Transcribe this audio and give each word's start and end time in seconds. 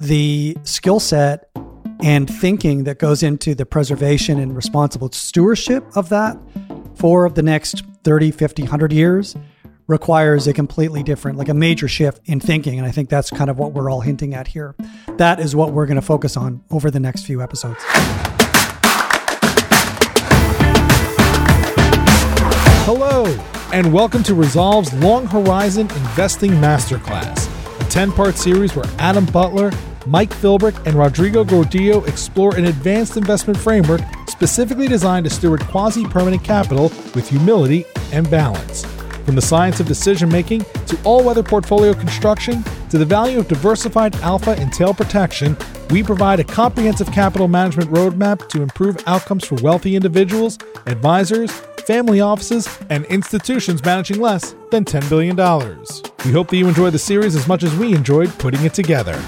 the 0.00 0.56
skill 0.62 1.00
set 1.00 1.50
and 2.02 2.28
thinking 2.28 2.84
that 2.84 2.98
goes 2.98 3.22
into 3.22 3.54
the 3.54 3.64
preservation 3.64 4.38
and 4.38 4.54
responsible 4.54 5.10
stewardship 5.12 5.84
of 5.96 6.08
that 6.10 6.38
for 6.94 7.30
the 7.30 7.42
next 7.42 7.82
30, 8.04 8.30
50, 8.30 8.62
100 8.62 8.92
years 8.92 9.36
requires 9.86 10.46
a 10.46 10.52
completely 10.52 11.02
different, 11.02 11.38
like 11.38 11.48
a 11.48 11.54
major 11.54 11.88
shift 11.88 12.20
in 12.26 12.40
thinking. 12.40 12.78
And 12.78 12.86
I 12.86 12.90
think 12.90 13.08
that's 13.08 13.30
kind 13.30 13.48
of 13.48 13.58
what 13.58 13.72
we're 13.72 13.90
all 13.90 14.00
hinting 14.00 14.34
at 14.34 14.48
here. 14.48 14.74
That 15.16 15.40
is 15.40 15.54
what 15.54 15.72
we're 15.72 15.86
going 15.86 15.96
to 15.96 16.02
focus 16.02 16.36
on 16.36 16.62
over 16.70 16.90
the 16.90 17.00
next 17.00 17.24
few 17.24 17.40
episodes. 17.40 17.78
Hello, 22.88 23.24
and 23.72 23.92
welcome 23.92 24.22
to 24.24 24.34
Resolve's 24.34 24.92
Long 24.94 25.26
Horizon 25.26 25.90
Investing 25.90 26.52
Masterclass, 26.52 27.35
10 27.96 28.12
part 28.12 28.36
series 28.36 28.76
where 28.76 28.84
Adam 28.98 29.24
Butler, 29.24 29.72
Mike 30.04 30.28
Philbrick, 30.28 30.76
and 30.84 30.94
Rodrigo 30.96 31.44
Gordillo 31.44 32.06
explore 32.06 32.54
an 32.54 32.66
advanced 32.66 33.16
investment 33.16 33.58
framework 33.58 34.02
specifically 34.28 34.86
designed 34.86 35.24
to 35.24 35.30
steward 35.30 35.62
quasi 35.62 36.04
permanent 36.04 36.44
capital 36.44 36.92
with 37.14 37.26
humility 37.26 37.86
and 38.12 38.30
balance. 38.30 38.84
From 39.24 39.34
the 39.34 39.40
science 39.40 39.80
of 39.80 39.86
decision 39.86 40.28
making 40.28 40.66
to 40.88 40.98
all 41.04 41.24
weather 41.24 41.42
portfolio 41.42 41.94
construction 41.94 42.62
to 42.90 42.98
the 42.98 43.04
value 43.04 43.38
of 43.38 43.48
diversified 43.48 44.14
alpha 44.16 44.52
and 44.52 44.72
tail 44.72 44.94
protection, 44.94 45.56
we 45.90 46.02
provide 46.02 46.40
a 46.40 46.44
comprehensive 46.44 47.10
capital 47.12 47.48
management 47.48 47.90
roadmap 47.90 48.48
to 48.48 48.62
improve 48.62 48.96
outcomes 49.06 49.44
for 49.44 49.56
wealthy 49.56 49.96
individuals, 49.96 50.58
advisors, 50.86 51.50
family 51.86 52.20
offices, 52.20 52.68
and 52.90 53.04
institutions 53.06 53.84
managing 53.84 54.20
less 54.20 54.54
than 54.70 54.84
$10 54.84 55.08
billion. 55.08 55.36
We 56.24 56.32
hope 56.32 56.48
that 56.48 56.56
you 56.56 56.68
enjoy 56.68 56.90
the 56.90 56.98
series 56.98 57.36
as 57.36 57.46
much 57.46 57.62
as 57.62 57.74
we 57.76 57.94
enjoyed 57.94 58.30
putting 58.38 58.64
it 58.64 58.74
together. 58.74 59.20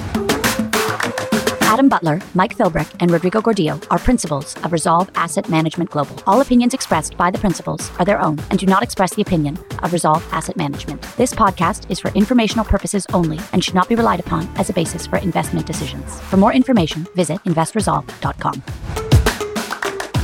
Adam 1.69 1.91
Butler, 1.91 2.19
Mike 2.35 2.57
Philbrick, 2.57 2.91
and 2.99 3.11
Rodrigo 3.11 3.43
Gordillo 3.43 3.79
are 3.91 3.99
principals 3.99 4.57
of 4.65 4.73
Resolve 4.73 5.11
Asset 5.15 5.51
Management 5.51 5.91
Global. 5.91 6.16
All 6.27 6.41
opinions 6.41 6.73
expressed 6.73 7.15
by 7.19 7.30
the 7.30 7.37
principals 7.38 7.91
are 7.99 8.07
their 8.07 8.23
own 8.23 8.38
and 8.49 8.59
do 8.59 8.65
not 8.65 8.83
express 8.83 9.15
the 9.15 9.21
opinion 9.21 9.59
of 9.83 9.93
Resolve 9.93 10.27
Asset 10.33 10.57
Management. 10.57 11.02
This 11.19 11.35
podcast 11.35 11.91
is 11.91 12.01
for 12.01 12.10
informational 12.13 12.65
purposes 12.65 13.07
only 13.13 13.38
and 13.52 13.63
should 13.63 13.75
not 13.75 13.87
be 13.87 13.97
relied 13.97 14.19
upon 14.19 14.49
as 14.57 14.71
a 14.71 14.73
basis 14.73 15.07
for 15.07 15.19
investment 15.19 15.66
decisions. 15.66 16.19
For 16.23 16.38
more 16.38 16.55
information, 16.55 17.07
visit 17.15 17.37
investresolve.com. 17.45 18.63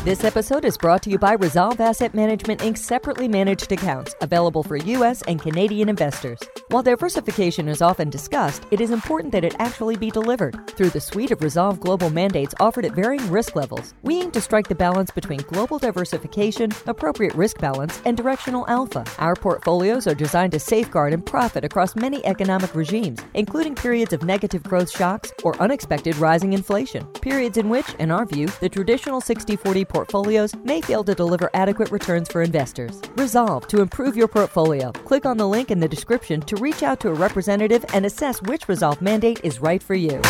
This 0.05 0.23
episode 0.23 0.67
is 0.67 0.77
brought 0.77 1.01
to 1.05 1.11
you 1.11 1.17
by 1.17 1.33
Resolve 1.33 1.81
Asset 1.81 2.13
Management 2.13 2.61
Inc.'s 2.61 2.85
separately 2.85 3.27
managed 3.27 3.73
accounts, 3.73 4.15
available 4.21 4.63
for 4.63 4.77
U.S. 4.77 5.23
and 5.23 5.41
Canadian 5.41 5.89
investors. 5.89 6.41
While 6.69 6.83
diversification 6.83 7.69
is 7.69 7.81
often 7.81 8.11
discussed, 8.11 8.67
it 8.71 8.83
is 8.83 8.91
important 8.91 9.33
that 9.33 9.47
it 9.47 9.57
actually 9.59 9.97
be 9.97 10.11
delivered. 10.11 10.69
Through 10.73 10.91
the 10.91 11.01
suite 11.01 11.31
of 11.31 11.41
Resolve 11.41 11.81
global 11.81 12.11
mandates 12.11 12.55
offered 12.61 12.85
at 12.85 12.93
varying 12.93 13.31
risk 13.31 13.57
levels, 13.57 13.95
we 14.03 14.21
aim 14.21 14.31
to 14.33 14.43
strike 14.43 14.69
the 14.69 14.75
balance 14.75 15.11
between 15.11 15.41
global 15.41 15.79
diversification, 15.79 16.71
appropriate 16.87 17.35
risk 17.35 17.57
balance, 17.59 18.03
and 18.05 18.15
directional 18.15 18.69
alpha. 18.69 19.07
Our 19.19 19.35
portfolios 19.35 20.07
are 20.07 20.15
designed 20.15 20.53
to 20.53 20.61
safeguard 20.61 21.15
and 21.15 21.25
profit 21.25 21.65
across 21.65 21.97
many 21.97 22.23
economic 22.27 22.75
regimes, 22.75 23.23
including 23.33 23.75
periods 23.75 24.13
of 24.13 24.23
negative 24.23 24.65
growth 24.65 24.91
shocks 24.91 25.33
or 25.45 25.59
unexpected 25.63 26.15
rising 26.19 26.53
inflation, 26.53 27.07
periods 27.23 27.57
in 27.57 27.71
which, 27.71 27.95
in 27.99 28.11
our 28.11 28.27
view, 28.27 28.49
the 28.61 28.69
traditional 28.69 29.23
60 29.23 29.57
40 29.57 29.94
portfolios 29.95 30.57
may 30.65 30.81
fail 30.81 31.05
to 31.05 31.15
deliver 31.15 31.49
adequate 31.55 31.89
returns 31.93 32.29
for 32.29 32.43
investors. 32.43 33.01
Resolve 33.17 33.69
to 33.69 33.81
improve 33.81 34.17
your 34.17 34.27
portfolio. 34.27 34.91
Click 34.91 35.25
on 35.25 35.37
the 35.37 35.47
link 35.47 35.71
in 35.71 35.79
the 35.79 35.87
description 35.87 36.41
to 36.41 36.57
reach 36.57 36.83
out 36.83 36.99
to 36.99 37.11
a 37.11 37.15
representative 37.15 37.85
and 37.95 38.05
assess 38.05 38.43
which 38.43 38.67
Resolve 38.69 39.01
mandate 39.01 39.41
is 39.45 39.61
right 39.61 39.81
for 39.81 39.95
you. 39.95 40.21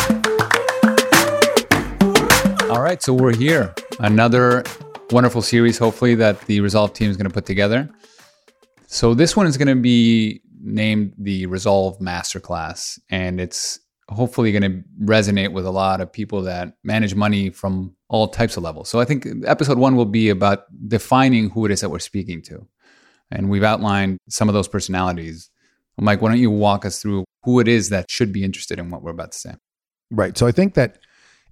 All 2.69 2.83
right, 2.83 3.01
so 3.01 3.11
we're 3.11 3.35
here. 3.35 3.73
Another 3.99 4.63
wonderful 5.09 5.41
series, 5.41 5.79
hopefully, 5.79 6.13
that 6.13 6.39
the 6.41 6.59
Resolve 6.59 6.93
team 6.93 7.09
is 7.09 7.17
going 7.17 7.27
to 7.27 7.33
put 7.33 7.47
together. 7.47 7.89
So 8.85 9.15
this 9.15 9.35
one 9.35 9.47
is 9.47 9.57
going 9.57 9.67
to 9.67 9.81
be 9.81 10.43
named 10.61 11.13
the 11.17 11.47
Resolve 11.47 11.97
Masterclass, 11.97 12.99
and 13.09 13.41
it's 13.41 13.79
hopefully 14.09 14.51
going 14.51 14.61
to 14.61 14.83
resonate 15.03 15.53
with 15.53 15.65
a 15.65 15.71
lot 15.71 16.01
of 16.01 16.11
people 16.11 16.43
that 16.43 16.73
manage 16.83 17.15
money 17.15 17.49
from 17.49 17.94
all 18.07 18.27
types 18.27 18.57
of 18.57 18.63
levels. 18.63 18.89
So 18.89 18.99
I 18.99 19.05
think 19.05 19.25
episode 19.45 19.77
one 19.77 19.95
will 19.95 20.05
be 20.05 20.29
about 20.29 20.65
defining 20.87 21.49
who 21.49 21.65
it 21.65 21.71
is 21.71 21.81
that 21.81 21.89
we're 21.89 21.99
speaking 21.99 22.41
to. 22.43 22.67
And 23.31 23.49
we've 23.49 23.63
outlined 23.63 24.19
some 24.29 24.47
of 24.47 24.53
those 24.53 24.67
personalities. 24.67 25.49
Mike, 25.97 26.21
why 26.21 26.29
don't 26.29 26.39
you 26.39 26.51
walk 26.51 26.85
us 26.85 27.01
through 27.01 27.25
who 27.43 27.59
it 27.59 27.67
is 27.67 27.89
that 27.89 28.09
should 28.09 28.31
be 28.31 28.43
interested 28.43 28.77
in 28.77 28.89
what 28.89 29.01
we're 29.01 29.11
about 29.11 29.31
to 29.31 29.37
say? 29.37 29.55
Right. 30.11 30.37
So 30.37 30.45
I 30.45 30.51
think 30.51 30.75
that 30.75 30.99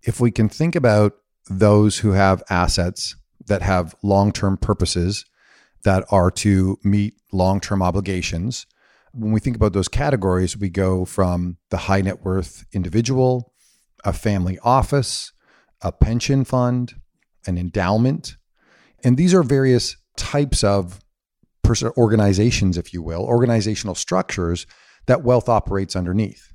if 0.03 0.19
we 0.19 0.31
can 0.31 0.49
think 0.49 0.75
about 0.75 1.13
those 1.49 1.99
who 1.99 2.11
have 2.11 2.43
assets 2.49 3.15
that 3.47 3.61
have 3.61 3.95
long 4.03 4.31
term 4.31 4.57
purposes 4.57 5.25
that 5.83 6.05
are 6.11 6.29
to 6.31 6.77
meet 6.83 7.15
long 7.31 7.59
term 7.59 7.81
obligations, 7.81 8.67
when 9.13 9.31
we 9.31 9.39
think 9.39 9.55
about 9.55 9.73
those 9.73 9.87
categories, 9.87 10.57
we 10.57 10.69
go 10.69 11.05
from 11.05 11.57
the 11.69 11.77
high 11.77 12.01
net 12.01 12.23
worth 12.23 12.65
individual, 12.73 13.53
a 14.03 14.13
family 14.13 14.59
office, 14.63 15.31
a 15.83 15.91
pension 15.91 16.43
fund, 16.43 16.95
an 17.45 17.57
endowment. 17.57 18.37
And 19.03 19.17
these 19.17 19.33
are 19.33 19.43
various 19.43 19.97
types 20.17 20.63
of 20.63 20.99
person 21.63 21.91
organizations, 21.97 22.77
if 22.77 22.93
you 22.93 23.01
will, 23.01 23.23
organizational 23.23 23.95
structures 23.95 24.65
that 25.05 25.23
wealth 25.23 25.49
operates 25.49 25.95
underneath. 25.95 26.51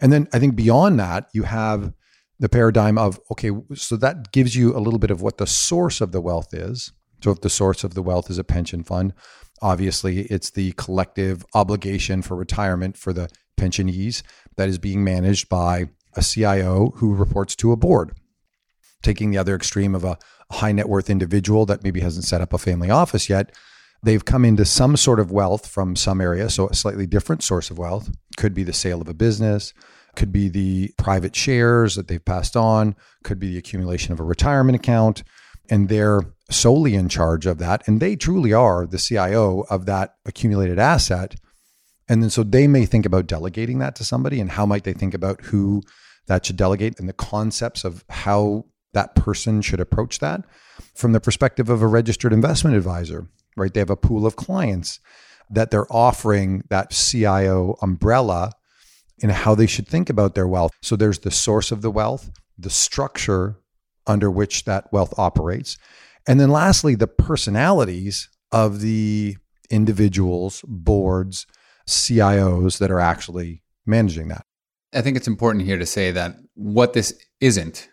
And 0.00 0.12
then 0.12 0.28
I 0.32 0.38
think 0.38 0.54
beyond 0.54 1.00
that, 1.00 1.28
you 1.32 1.44
have 1.44 1.92
the 2.38 2.48
paradigm 2.48 2.98
of 2.98 3.18
okay, 3.32 3.50
so 3.74 3.96
that 3.96 4.30
gives 4.30 4.54
you 4.54 4.76
a 4.76 4.78
little 4.78 5.00
bit 5.00 5.10
of 5.10 5.22
what 5.22 5.38
the 5.38 5.46
source 5.46 6.00
of 6.00 6.12
the 6.12 6.20
wealth 6.20 6.54
is. 6.54 6.92
So 7.22 7.32
if 7.32 7.40
the 7.40 7.50
source 7.50 7.82
of 7.82 7.94
the 7.94 8.02
wealth 8.02 8.30
is 8.30 8.38
a 8.38 8.44
pension 8.44 8.84
fund, 8.84 9.12
Obviously, 9.60 10.20
it's 10.22 10.50
the 10.50 10.72
collective 10.72 11.44
obligation 11.54 12.22
for 12.22 12.36
retirement 12.36 12.96
for 12.96 13.12
the 13.12 13.28
pensionees 13.58 14.22
that 14.56 14.68
is 14.68 14.78
being 14.78 15.02
managed 15.02 15.48
by 15.48 15.88
a 16.18 16.22
CIO 16.22 16.92
who 16.96 17.14
reports 17.14 17.54
to 17.56 17.72
a 17.72 17.76
board. 17.76 18.12
Taking 19.02 19.30
the 19.30 19.38
other 19.38 19.54
extreme 19.54 19.94
of 19.94 20.04
a 20.04 20.18
high 20.50 20.72
net 20.72 20.88
worth 20.88 21.08
individual 21.08 21.64
that 21.66 21.84
maybe 21.84 22.00
hasn't 22.00 22.24
set 22.24 22.40
up 22.40 22.52
a 22.52 22.58
family 22.58 22.90
office 22.90 23.28
yet, 23.28 23.54
they've 24.02 24.24
come 24.24 24.44
into 24.44 24.64
some 24.64 24.96
sort 24.96 25.20
of 25.20 25.30
wealth 25.30 25.66
from 25.66 25.96
some 25.96 26.20
area. 26.20 26.50
So, 26.50 26.68
a 26.68 26.74
slightly 26.74 27.06
different 27.06 27.42
source 27.42 27.70
of 27.70 27.78
wealth 27.78 28.10
could 28.36 28.54
be 28.54 28.64
the 28.64 28.72
sale 28.72 29.00
of 29.00 29.08
a 29.08 29.14
business, 29.14 29.72
could 30.16 30.32
be 30.32 30.48
the 30.48 30.92
private 30.98 31.36
shares 31.36 31.94
that 31.94 32.08
they've 32.08 32.24
passed 32.24 32.56
on, 32.56 32.96
could 33.22 33.38
be 33.38 33.52
the 33.52 33.58
accumulation 33.58 34.12
of 34.12 34.20
a 34.20 34.24
retirement 34.24 34.76
account. 34.76 35.22
And 35.70 35.88
they're 35.88 36.22
solely 36.50 36.94
in 36.94 37.08
charge 37.08 37.46
of 37.46 37.58
that. 37.58 37.86
And 37.86 38.00
they 38.00 38.16
truly 38.16 38.52
are 38.52 38.86
the 38.86 38.98
CIO 38.98 39.64
of 39.68 39.86
that 39.86 40.14
accumulated 40.24 40.78
asset. 40.78 41.36
And 42.08 42.22
then 42.22 42.30
so 42.30 42.42
they 42.42 42.66
may 42.66 42.86
think 42.86 43.04
about 43.04 43.26
delegating 43.26 43.78
that 43.80 43.94
to 43.96 44.04
somebody 44.04 44.40
and 44.40 44.52
how 44.52 44.64
might 44.64 44.84
they 44.84 44.94
think 44.94 45.12
about 45.12 45.42
who 45.42 45.82
that 46.28 46.46
should 46.46 46.56
delegate 46.56 46.98
and 46.98 47.08
the 47.08 47.12
concepts 47.12 47.84
of 47.84 48.04
how 48.08 48.64
that 48.92 49.14
person 49.14 49.60
should 49.60 49.80
approach 49.80 50.18
that 50.20 50.44
from 50.94 51.12
the 51.12 51.20
perspective 51.20 51.68
of 51.68 51.82
a 51.82 51.86
registered 51.86 52.32
investment 52.32 52.76
advisor, 52.76 53.28
right? 53.56 53.72
They 53.72 53.80
have 53.80 53.90
a 53.90 53.96
pool 53.96 54.26
of 54.26 54.36
clients 54.36 55.00
that 55.50 55.70
they're 55.70 55.90
offering 55.92 56.62
that 56.70 56.90
CIO 56.90 57.76
umbrella 57.82 58.52
in 59.18 59.30
how 59.30 59.54
they 59.54 59.66
should 59.66 59.88
think 59.88 60.08
about 60.08 60.34
their 60.34 60.46
wealth. 60.46 60.72
So 60.82 60.96
there's 60.96 61.20
the 61.20 61.30
source 61.30 61.72
of 61.72 61.82
the 61.82 61.90
wealth, 61.90 62.30
the 62.56 62.70
structure 62.70 63.56
under 64.06 64.30
which 64.30 64.64
that 64.64 64.92
wealth 64.92 65.12
operates, 65.18 65.76
and 66.26 66.38
then 66.38 66.50
lastly, 66.50 66.94
the 66.94 67.06
personalities 67.06 68.28
of 68.52 68.80
the 68.80 69.36
individuals, 69.70 70.62
boards, 70.66 71.46
CIOs 71.86 72.78
that 72.78 72.90
are 72.90 73.00
actually 73.00 73.62
managing 73.86 74.28
that. 74.28 74.44
I 74.94 75.02
think 75.02 75.16
it's 75.16 75.28
important 75.28 75.64
here 75.64 75.78
to 75.78 75.86
say 75.86 76.10
that 76.12 76.36
what 76.54 76.94
this 76.94 77.12
isn't, 77.40 77.88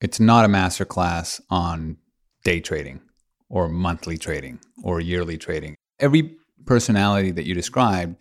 it's 0.00 0.18
not 0.18 0.44
a 0.44 0.48
masterclass 0.48 1.40
on 1.48 1.96
day 2.42 2.60
trading 2.60 3.00
or 3.48 3.68
monthly 3.68 4.18
trading 4.18 4.58
or 4.82 5.00
yearly 5.00 5.38
trading. 5.38 5.76
Every 6.00 6.36
personality 6.66 7.30
that 7.30 7.46
you 7.46 7.54
described 7.54 8.16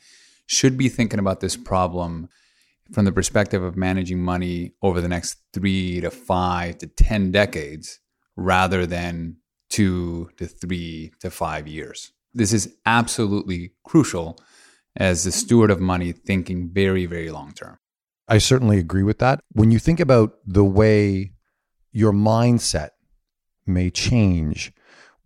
should 0.46 0.78
be 0.78 0.90
thinking 0.90 1.20
about 1.20 1.40
this 1.40 1.58
problem 1.58 2.30
from 2.92 3.06
the 3.06 3.12
perspective 3.12 3.64
of 3.64 3.76
managing 3.76 4.20
money 4.20 4.74
over 4.84 5.02
the 5.02 5.08
next 5.08 5.38
three 5.52 6.02
to 6.02 6.12
five 6.12 6.78
to 6.80 6.88
10 6.88 7.32
decades 7.32 8.00
rather 8.36 8.86
than 8.86 9.38
two 9.70 10.30
to 10.38 10.46
three 10.46 11.12
to 11.20 11.32
five 11.32 11.68
years. 11.68 12.12
This 12.34 12.54
is 12.54 12.76
absolutely 12.86 13.74
crucial 13.84 14.38
as 14.96 15.24
the 15.24 15.32
steward 15.32 15.72
of 15.72 15.80
money 15.80 16.12
thinking 16.12 16.70
very, 16.72 17.08
very 17.08 17.32
long 17.32 17.54
term. 17.54 17.80
I 18.34 18.40
certainly 18.40 18.80
agree 18.80 19.04
with 19.04 19.20
that. 19.20 19.42
When 19.52 19.70
you 19.70 19.78
think 19.78 20.00
about 20.00 20.40
the 20.44 20.64
way 20.64 21.34
your 21.92 22.12
mindset 22.12 22.90
may 23.68 23.92
change 23.92 24.74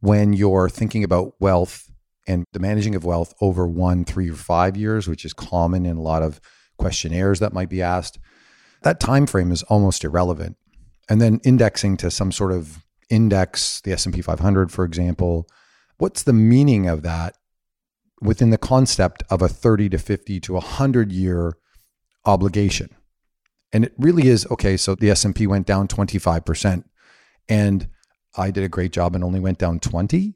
when 0.02 0.34
you're 0.34 0.68
thinking 0.68 1.06
about 1.06 1.32
wealth 1.40 1.90
and 2.28 2.44
the 2.52 2.60
managing 2.60 2.96
of 2.96 3.06
wealth 3.06 3.34
over 3.40 3.66
one, 3.66 4.04
three, 4.04 4.30
or 4.30 4.36
five 4.36 4.76
years, 4.76 5.08
which 5.08 5.24
is 5.24 5.32
common 5.32 5.86
in 5.86 5.96
a 5.96 6.02
lot 6.02 6.22
of 6.22 6.42
questionnaires 6.78 7.40
that 7.40 7.54
might 7.54 7.70
be 7.70 7.82
asked, 7.82 8.20
that 8.84 9.00
time 9.00 9.26
frame 9.26 9.54
is 9.54 9.64
almost 9.64 10.04
irrelevant. 10.04 10.58
And 11.08 11.22
then 11.22 11.40
indexing 11.46 11.96
to 11.98 12.12
some 12.12 12.34
sort 12.34 12.52
of 12.52 12.84
index, 13.10 13.80
the 13.80 13.94
S&P 13.94 14.22
500 14.22 14.70
for 14.70 14.84
example, 14.84 15.48
what's 15.98 16.24
the 16.24 16.34
meaning 16.34 16.90
of 16.90 17.04
that 17.04 17.38
within 18.20 18.50
the 18.50 18.58
concept 18.58 19.24
of 19.30 19.42
a 19.42 19.48
30 19.48 19.88
to 19.88 19.98
50 19.98 20.42
to 20.42 20.54
100 20.56 21.14
year 21.14 21.54
obligation? 22.28 22.90
And 23.74 23.84
it 23.84 23.94
really 23.98 24.28
is 24.28 24.46
okay, 24.52 24.78
so 24.78 24.96
the 24.96 25.10
S&P 25.10 25.48
went 25.48 25.66
down 25.66 25.88
25% 25.88 26.84
and 27.50 27.88
I 28.38 28.52
did 28.52 28.64
a 28.64 28.70
great 28.70 28.92
job 28.92 29.16
and 29.16 29.24
only 29.24 29.40
went 29.40 29.58
down 29.58 29.80
20. 29.80 30.36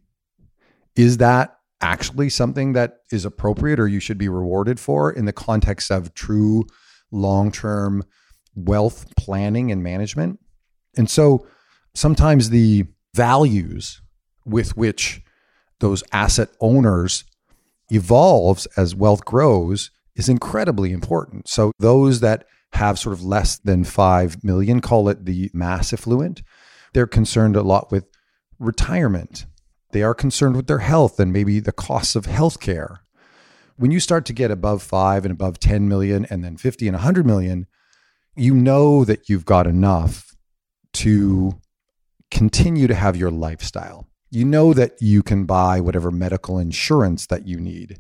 Is 0.96 1.18
that 1.18 1.58
actually 1.82 2.30
something 2.30 2.74
that 2.74 2.98
is 3.12 3.26
appropriate 3.26 3.80
or 3.80 3.88
you 3.88 4.00
should 4.00 4.18
be 4.18 4.30
rewarded 4.30 4.80
for 4.80 5.12
in 5.12 5.26
the 5.26 5.34
context 5.34 5.92
of 5.92 6.14
true 6.14 6.66
long-term 7.12 8.04
wealth 8.56 9.14
planning 9.16 9.72
and 9.72 9.84
management? 9.84 10.40
And 10.98 11.10
so 11.10 11.48
sometimes 11.94 12.50
the 12.50 12.86
values 13.14 14.02
with 14.46 14.76
which 14.76 15.22
those 15.80 16.04
asset 16.12 16.50
owners 16.60 17.24
evolves 17.90 18.66
as 18.78 18.96
wealth 18.96 19.26
grows 19.26 19.92
is 20.22 20.30
incredibly 20.30 20.92
important. 20.92 21.48
So 21.48 21.72
those 21.80 22.20
that 22.22 22.46
have 22.74 22.98
sort 22.98 23.14
of 23.14 23.24
less 23.24 23.58
than 23.58 23.84
5 23.84 24.44
million 24.44 24.80
call 24.80 25.10
it 25.10 25.26
the 25.26 25.52
mass 25.54 25.92
affluent 25.92 26.42
they're 26.94 27.08
concerned 27.08 27.56
a 27.56 27.62
lot 27.62 27.92
with 27.92 28.06
retirement. 28.60 29.46
They 29.92 30.04
are 30.04 30.14
concerned 30.14 30.56
with 30.56 30.68
their 30.68 30.80
health 30.80 31.20
and 31.20 31.34
maybe 31.34 31.60
the 31.60 31.72
costs 31.72 32.16
of 32.16 32.26
healthcare. 32.26 32.98
When 33.78 33.92
you 33.92 34.00
start 34.00 34.26
to 34.26 34.34
get 34.34 34.52
above 34.52 34.84
5 34.84 35.26
and 35.26 35.32
above 35.32 35.60
10 35.60 35.88
million 35.88 36.26
and 36.30 36.44
then 36.44 36.58
50 36.58 36.88
and 36.88 36.96
100 36.96 37.26
million, 37.26 37.68
you 38.36 38.54
know 38.54 39.04
that 39.06 39.28
you've 39.28 39.46
got 39.46 39.68
enough 39.68 40.36
to 40.94 41.60
continue 42.30 42.88
to 42.88 42.96
have 42.96 43.16
your 43.16 43.32
lifestyle. 43.32 44.08
You 44.30 44.46
know 44.46 44.74
that 44.74 45.02
you 45.02 45.24
can 45.24 45.46
buy 45.46 45.82
whatever 45.82 46.12
medical 46.12 46.58
insurance 46.58 47.26
that 47.28 47.48
you 47.48 47.60
need. 47.60 47.98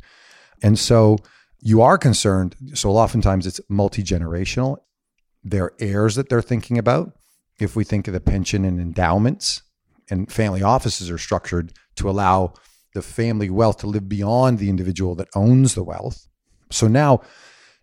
And 0.62 0.78
so 0.78 1.18
you 1.62 1.82
are 1.82 1.98
concerned. 1.98 2.56
So 2.74 2.92
oftentimes 2.92 3.48
it's 3.48 3.62
multi 3.70 4.04
generational. 4.04 4.78
There 5.44 5.66
are 5.66 5.74
heirs 5.80 6.16
that 6.16 6.30
they're 6.30 6.42
thinking 6.42 6.78
about 6.78 7.14
if 7.60 7.76
we 7.76 7.84
think 7.84 8.08
of 8.08 8.14
the 8.14 8.20
pension 8.20 8.66
and 8.66 8.80
endowments 8.80 9.62
and 10.10 10.32
family 10.32 10.64
offices 10.64 11.10
are 11.10 11.18
structured 11.18 11.74
to 11.96 12.10
allow 12.10 12.54
the 12.94 13.02
family 13.02 13.50
wealth 13.50 13.78
to 13.78 13.88
live 13.88 14.10
beyond 14.10 14.60
the 14.60 14.70
individual 14.70 15.16
that 15.16 15.30
owns 15.36 15.76
the 15.76 15.84
wealth. 15.84 16.28
So 16.72 16.88
now, 16.88 17.22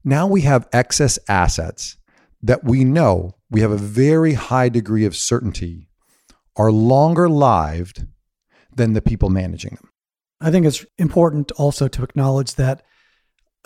now 0.04 0.26
we 0.26 0.42
have 0.42 0.68
excess 0.72 1.18
assets 1.28 1.96
that 2.42 2.64
we 2.64 2.84
know 2.84 3.36
we 3.50 3.60
have 3.60 3.70
a 3.70 3.76
very 3.76 4.34
high 4.34 4.68
degree 4.68 5.04
of 5.04 5.16
certainty 5.16 5.88
are 6.56 6.70
longer 6.70 7.28
lived 7.28 8.06
than 8.74 8.92
the 8.92 9.02
people 9.02 9.30
managing 9.30 9.76
them. 9.76 9.90
I 10.40 10.50
think 10.50 10.66
it's 10.66 10.84
important 10.98 11.50
also 11.52 11.88
to 11.88 12.02
acknowledge 12.02 12.54
that, 12.56 12.82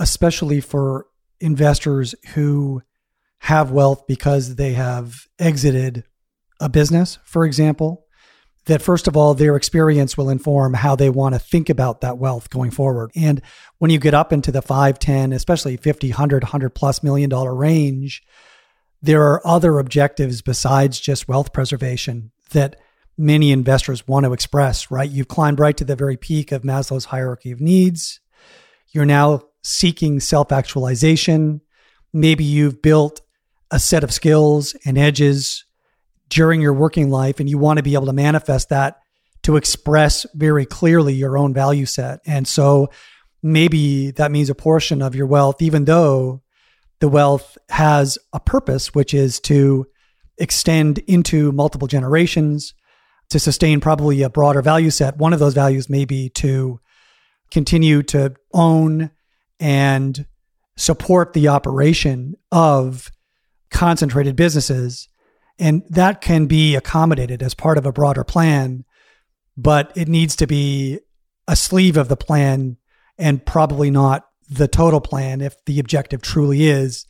especially 0.02 0.60
for 0.60 1.06
investors 1.40 2.12
who 2.34 2.82
have 3.38 3.70
wealth 3.70 4.04
because 4.08 4.56
they 4.56 4.72
have 4.72 5.28
exited 5.38 6.02
a 6.60 6.68
business, 6.68 7.20
for 7.24 7.44
example, 7.44 8.04
that 8.66 8.82
first 8.82 9.06
of 9.06 9.16
all, 9.16 9.34
their 9.34 9.54
experience 9.54 10.16
will 10.16 10.28
inform 10.28 10.74
how 10.74 10.96
they 10.96 11.08
want 11.08 11.36
to 11.36 11.38
think 11.38 11.70
about 11.70 12.00
that 12.00 12.18
wealth 12.18 12.50
going 12.50 12.72
forward. 12.72 13.12
And 13.14 13.42
when 13.78 13.92
you 13.92 13.98
get 14.00 14.12
up 14.12 14.32
into 14.32 14.50
the 14.50 14.60
5, 14.60 14.98
10, 14.98 15.32
especially 15.32 15.76
50, 15.76 16.08
100, 16.10 16.42
100 16.42 16.70
plus 16.70 17.04
million 17.04 17.30
dollar 17.30 17.54
range, 17.54 18.24
there 19.00 19.22
are 19.22 19.46
other 19.46 19.78
objectives 19.78 20.42
besides 20.42 20.98
just 20.98 21.28
wealth 21.28 21.52
preservation 21.52 22.32
that 22.50 22.74
many 23.16 23.52
investors 23.52 24.08
want 24.08 24.26
to 24.26 24.32
express, 24.32 24.90
right? 24.90 25.10
You've 25.10 25.28
climbed 25.28 25.60
right 25.60 25.76
to 25.76 25.84
the 25.84 25.96
very 25.96 26.16
peak 26.16 26.50
of 26.50 26.62
Maslow's 26.62 27.06
hierarchy 27.06 27.52
of 27.52 27.60
needs. 27.60 28.20
You're 28.92 29.04
now 29.04 29.42
seeking 29.62 30.20
self 30.20 30.52
actualization. 30.52 31.60
Maybe 32.12 32.44
you've 32.44 32.82
built 32.82 33.20
a 33.70 33.78
set 33.78 34.04
of 34.04 34.12
skills 34.12 34.76
and 34.84 34.98
edges 34.98 35.64
during 36.28 36.60
your 36.60 36.74
working 36.74 37.10
life 37.10 37.40
and 37.40 37.48
you 37.48 37.58
want 37.58 37.78
to 37.78 37.82
be 37.82 37.94
able 37.94 38.06
to 38.06 38.12
manifest 38.12 38.68
that 38.68 38.98
to 39.42 39.56
express 39.56 40.24
very 40.34 40.64
clearly 40.64 41.14
your 41.14 41.36
own 41.36 41.52
value 41.52 41.86
set. 41.86 42.20
And 42.26 42.46
so 42.46 42.90
maybe 43.42 44.12
that 44.12 44.30
means 44.30 44.50
a 44.50 44.54
portion 44.54 45.02
of 45.02 45.14
your 45.14 45.26
wealth, 45.26 45.60
even 45.60 45.84
though 45.84 46.42
the 47.00 47.08
wealth 47.08 47.58
has 47.68 48.18
a 48.32 48.40
purpose, 48.40 48.94
which 48.94 49.12
is 49.12 49.40
to 49.40 49.86
extend 50.38 50.98
into 51.00 51.50
multiple 51.52 51.88
generations, 51.88 52.74
to 53.30 53.38
sustain 53.38 53.80
probably 53.80 54.22
a 54.22 54.30
broader 54.30 54.62
value 54.62 54.90
set. 54.90 55.16
One 55.16 55.32
of 55.32 55.40
those 55.40 55.54
values 55.54 55.90
may 55.90 56.04
be 56.04 56.28
to 56.30 56.80
continue 57.50 58.02
to 58.04 58.34
own 58.52 59.10
and 59.62 60.26
support 60.76 61.34
the 61.34 61.46
operation 61.46 62.34
of 62.50 63.12
concentrated 63.70 64.34
businesses. 64.34 65.08
And 65.56 65.84
that 65.88 66.20
can 66.20 66.46
be 66.46 66.74
accommodated 66.74 67.44
as 67.44 67.54
part 67.54 67.78
of 67.78 67.86
a 67.86 67.92
broader 67.92 68.24
plan, 68.24 68.84
but 69.56 69.92
it 69.94 70.08
needs 70.08 70.34
to 70.36 70.48
be 70.48 70.98
a 71.46 71.54
sleeve 71.54 71.96
of 71.96 72.08
the 72.08 72.16
plan 72.16 72.76
and 73.16 73.46
probably 73.46 73.88
not 73.88 74.26
the 74.50 74.66
total 74.66 75.00
plan 75.00 75.40
if 75.40 75.54
the 75.64 75.78
objective 75.78 76.22
truly 76.22 76.64
is 76.64 77.06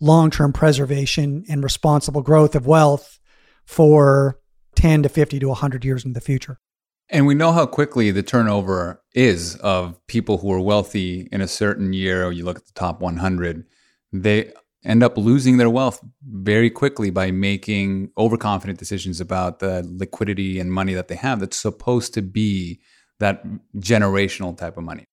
long 0.00 0.30
term 0.30 0.52
preservation 0.52 1.44
and 1.48 1.64
responsible 1.64 2.22
growth 2.22 2.54
of 2.54 2.64
wealth 2.64 3.18
for 3.66 4.38
10 4.76 5.02
to 5.02 5.08
50 5.08 5.40
to 5.40 5.48
100 5.48 5.84
years 5.84 6.04
in 6.04 6.12
the 6.12 6.20
future. 6.20 6.60
And 7.10 7.26
we 7.26 7.34
know 7.34 7.52
how 7.52 7.64
quickly 7.64 8.10
the 8.10 8.22
turnover 8.22 9.02
is 9.14 9.56
of 9.56 9.98
people 10.06 10.38
who 10.38 10.52
are 10.52 10.60
wealthy 10.60 11.26
in 11.32 11.40
a 11.40 11.48
certain 11.48 11.92
year, 11.92 12.30
you 12.30 12.44
look 12.44 12.58
at 12.58 12.66
the 12.66 12.72
top 12.74 13.00
100, 13.00 13.64
they 14.12 14.52
end 14.84 15.02
up 15.02 15.16
losing 15.16 15.56
their 15.56 15.70
wealth 15.70 16.00
very 16.22 16.70
quickly 16.70 17.10
by 17.10 17.30
making 17.30 18.10
overconfident 18.18 18.78
decisions 18.78 19.20
about 19.20 19.58
the 19.58 19.86
liquidity 19.88 20.60
and 20.60 20.72
money 20.72 20.94
that 20.94 21.08
they 21.08 21.14
have 21.14 21.40
that's 21.40 21.58
supposed 21.58 22.14
to 22.14 22.22
be 22.22 22.80
that 23.20 23.42
generational 23.76 24.56
type 24.56 24.76
of 24.76 24.84
money. 24.84 25.06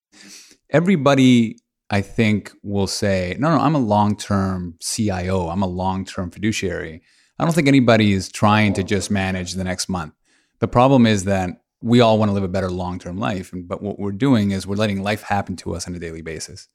Everybody, 0.70 1.58
I 1.90 2.02
think, 2.02 2.52
will 2.62 2.88
say, 2.88 3.36
no, 3.40 3.56
no, 3.56 3.62
I'm 3.62 3.76
a 3.76 3.80
long 3.80 4.18
term 4.18 4.76
CIO, 4.82 5.50
I'm 5.50 5.62
a 5.62 5.68
long 5.68 6.06
term 6.06 6.30
fiduciary. 6.30 7.02
I 7.40 7.44
don't 7.44 7.54
think 7.54 7.68
anybody 7.68 8.14
is 8.14 8.30
trying 8.30 8.74
to 8.74 8.84
just 8.84 9.10
manage 9.10 9.54
the 9.54 9.64
next 9.64 9.90
month. 9.90 10.14
The 10.60 10.68
problem 10.68 11.06
is 11.06 11.26
that 11.26 11.62
we 11.82 12.00
all 12.02 12.18
want 12.18 12.30
to 12.30 12.34
live 12.34 12.44
a 12.44 12.50
better 12.50 12.70
long 12.70 13.00
term 13.00 13.18
life. 13.18 13.52
But 13.54 13.82
what 13.82 14.00
we're 14.00 14.12
doing 14.12 14.52
is 14.52 14.66
we're 14.66 14.76
letting 14.76 15.04
life 15.04 15.24
happen 15.24 15.56
to 15.58 15.76
us 15.76 15.88
on 15.88 15.96
a 15.96 16.00
daily 16.00 16.22
basis. 16.22 16.68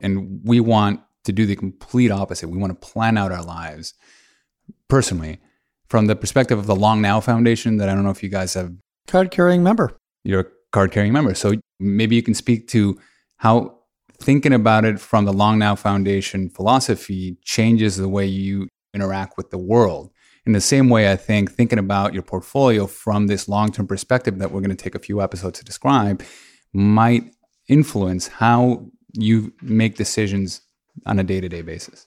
And 0.00 0.40
we 0.44 0.60
want 0.60 1.00
to 1.24 1.32
do 1.32 1.46
the 1.46 1.56
complete 1.56 2.10
opposite. 2.10 2.48
We 2.48 2.58
want 2.58 2.78
to 2.78 2.88
plan 2.88 3.16
out 3.16 3.32
our 3.32 3.44
lives 3.44 3.94
personally 4.88 5.38
from 5.88 6.06
the 6.06 6.16
perspective 6.16 6.58
of 6.58 6.66
the 6.66 6.74
Long 6.74 7.00
Now 7.00 7.20
Foundation 7.20 7.76
that 7.76 7.88
I 7.88 7.94
don't 7.94 8.04
know 8.04 8.10
if 8.10 8.22
you 8.22 8.28
guys 8.28 8.54
have 8.54 8.72
card 9.06 9.30
carrying 9.30 9.62
member. 9.62 9.96
You're 10.24 10.40
a 10.40 10.46
card 10.72 10.90
carrying 10.90 11.12
member. 11.12 11.34
So 11.34 11.54
maybe 11.78 12.16
you 12.16 12.22
can 12.22 12.34
speak 12.34 12.68
to 12.68 12.98
how 13.36 13.78
thinking 14.18 14.52
about 14.52 14.84
it 14.84 15.00
from 15.00 15.24
the 15.24 15.32
Long 15.32 15.58
Now 15.58 15.74
Foundation 15.74 16.48
philosophy 16.48 17.36
changes 17.44 17.96
the 17.96 18.08
way 18.08 18.26
you 18.26 18.68
interact 18.94 19.36
with 19.36 19.50
the 19.50 19.58
world. 19.58 20.11
In 20.44 20.52
the 20.52 20.60
same 20.60 20.88
way, 20.88 21.10
I 21.10 21.16
think 21.16 21.52
thinking 21.52 21.78
about 21.78 22.14
your 22.14 22.22
portfolio 22.22 22.86
from 22.86 23.28
this 23.28 23.48
long 23.48 23.70
term 23.70 23.86
perspective 23.86 24.38
that 24.38 24.50
we're 24.50 24.60
going 24.60 24.76
to 24.76 24.82
take 24.82 24.94
a 24.94 25.00
few 25.00 25.22
episodes 25.22 25.58
to 25.58 25.64
describe 25.64 26.22
might 26.72 27.34
influence 27.68 28.26
how 28.26 28.86
you 29.12 29.52
make 29.62 29.96
decisions 29.96 30.62
on 31.06 31.18
a 31.18 31.24
day 31.24 31.40
to 31.40 31.48
day 31.48 31.62
basis. 31.62 32.06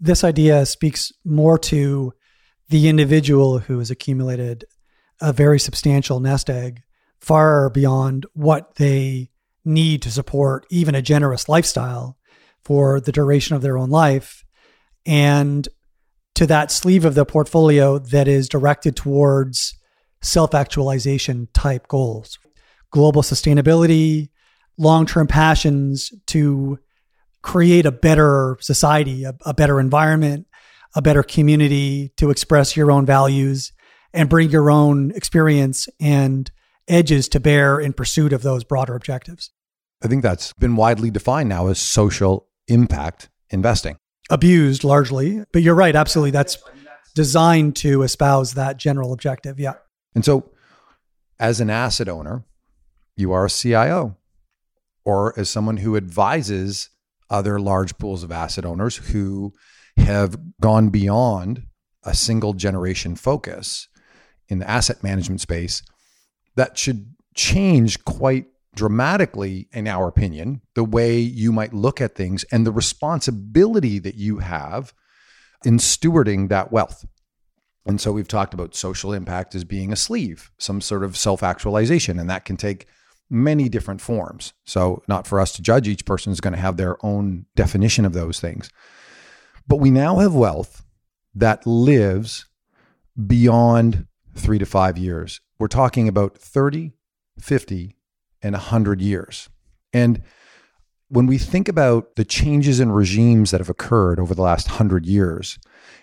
This 0.00 0.24
idea 0.24 0.66
speaks 0.66 1.12
more 1.24 1.58
to 1.58 2.12
the 2.68 2.88
individual 2.88 3.58
who 3.58 3.78
has 3.78 3.90
accumulated 3.90 4.64
a 5.20 5.32
very 5.32 5.60
substantial 5.60 6.20
nest 6.20 6.48
egg 6.48 6.82
far 7.20 7.70
beyond 7.70 8.26
what 8.32 8.76
they 8.76 9.30
need 9.64 10.02
to 10.02 10.10
support 10.10 10.66
even 10.70 10.94
a 10.94 11.02
generous 11.02 11.48
lifestyle 11.48 12.18
for 12.62 13.00
the 13.00 13.12
duration 13.12 13.54
of 13.54 13.62
their 13.62 13.78
own 13.78 13.90
life. 13.90 14.44
And 15.06 15.68
to 16.34 16.46
that 16.46 16.70
sleeve 16.70 17.04
of 17.04 17.14
the 17.14 17.24
portfolio 17.24 17.98
that 17.98 18.28
is 18.28 18.48
directed 18.48 18.96
towards 18.96 19.74
self 20.22 20.54
actualization 20.54 21.48
type 21.54 21.88
goals, 21.88 22.38
global 22.90 23.22
sustainability, 23.22 24.30
long 24.78 25.06
term 25.06 25.26
passions 25.26 26.12
to 26.26 26.78
create 27.42 27.86
a 27.86 27.92
better 27.92 28.56
society, 28.60 29.24
a, 29.24 29.34
a 29.44 29.54
better 29.54 29.78
environment, 29.78 30.46
a 30.94 31.02
better 31.02 31.22
community 31.22 32.12
to 32.16 32.30
express 32.30 32.76
your 32.76 32.90
own 32.90 33.04
values 33.04 33.72
and 34.12 34.28
bring 34.28 34.50
your 34.50 34.70
own 34.70 35.10
experience 35.12 35.88
and 36.00 36.50
edges 36.88 37.28
to 37.28 37.40
bear 37.40 37.78
in 37.78 37.92
pursuit 37.92 38.32
of 38.32 38.42
those 38.42 38.64
broader 38.64 38.94
objectives. 38.94 39.50
I 40.02 40.08
think 40.08 40.22
that's 40.22 40.52
been 40.54 40.76
widely 40.76 41.10
defined 41.10 41.48
now 41.48 41.68
as 41.68 41.78
social 41.78 42.48
impact 42.68 43.28
investing. 43.50 43.96
Abused 44.30 44.84
largely. 44.84 45.44
But 45.52 45.62
you're 45.62 45.74
right, 45.74 45.94
absolutely. 45.94 46.30
That's 46.30 46.58
designed 47.14 47.76
to 47.76 48.02
espouse 48.02 48.54
that 48.54 48.76
general 48.76 49.12
objective. 49.12 49.58
Yeah. 49.58 49.74
And 50.14 50.24
so, 50.24 50.50
as 51.38 51.60
an 51.60 51.70
asset 51.70 52.08
owner, 52.08 52.44
you 53.16 53.32
are 53.32 53.44
a 53.44 53.50
CIO, 53.50 54.16
or 55.04 55.38
as 55.38 55.50
someone 55.50 55.78
who 55.78 55.96
advises 55.96 56.90
other 57.30 57.58
large 57.58 57.98
pools 57.98 58.22
of 58.22 58.30
asset 58.30 58.64
owners 58.64 58.96
who 58.96 59.52
have 59.96 60.38
gone 60.60 60.90
beyond 60.90 61.66
a 62.04 62.14
single 62.14 62.52
generation 62.52 63.16
focus 63.16 63.88
in 64.48 64.58
the 64.58 64.70
asset 64.70 65.02
management 65.02 65.40
space, 65.40 65.82
that 66.56 66.76
should 66.76 67.14
change 67.34 68.04
quite 68.04 68.46
dramatically, 68.74 69.68
in 69.72 69.86
our 69.86 70.08
opinion, 70.08 70.60
the 70.74 70.84
way 70.84 71.18
you 71.18 71.52
might 71.52 71.72
look 71.72 72.00
at 72.00 72.14
things 72.14 72.44
and 72.44 72.66
the 72.66 72.72
responsibility 72.72 73.98
that 73.98 74.14
you 74.14 74.38
have 74.38 74.92
in 75.64 75.78
stewarding 75.78 76.48
that 76.48 76.72
wealth. 76.72 77.04
And 77.86 78.00
so 78.00 78.12
we've 78.12 78.28
talked 78.28 78.54
about 78.54 78.74
social 78.74 79.12
impact 79.12 79.54
as 79.54 79.64
being 79.64 79.92
a 79.92 79.96
sleeve, 79.96 80.50
some 80.58 80.80
sort 80.80 81.04
of 81.04 81.16
self 81.16 81.42
actualization, 81.42 82.18
and 82.18 82.30
that 82.30 82.44
can 82.44 82.56
take 82.56 82.86
many 83.30 83.68
different 83.68 84.00
forms. 84.00 84.52
So, 84.64 85.02
not 85.08 85.26
for 85.26 85.40
us 85.40 85.52
to 85.52 85.62
judge, 85.62 85.88
each 85.88 86.06
person 86.06 86.32
is 86.32 86.40
going 86.40 86.54
to 86.54 86.60
have 86.60 86.76
their 86.76 87.04
own 87.04 87.46
definition 87.54 88.04
of 88.04 88.12
those 88.12 88.40
things. 88.40 88.70
But 89.66 89.76
we 89.76 89.90
now 89.90 90.18
have 90.18 90.34
wealth 90.34 90.84
that 91.34 91.66
lives 91.66 92.46
beyond 93.26 94.06
three 94.34 94.58
to 94.58 94.66
five 94.66 94.98
years. 94.98 95.40
We're 95.58 95.68
talking 95.68 96.08
about 96.08 96.36
30, 96.36 96.92
50, 97.38 97.96
and 98.44 98.52
100 98.52 99.00
years. 99.00 99.48
And 99.92 100.22
when 101.08 101.26
we 101.26 101.38
think 101.38 101.68
about 101.68 102.16
the 102.16 102.24
changes 102.24 102.78
in 102.78 102.92
regimes 102.92 103.50
that 103.50 103.60
have 103.60 103.70
occurred 103.70 104.20
over 104.20 104.34
the 104.34 104.42
last 104.42 104.68
100 104.68 105.06
years, 105.06 105.58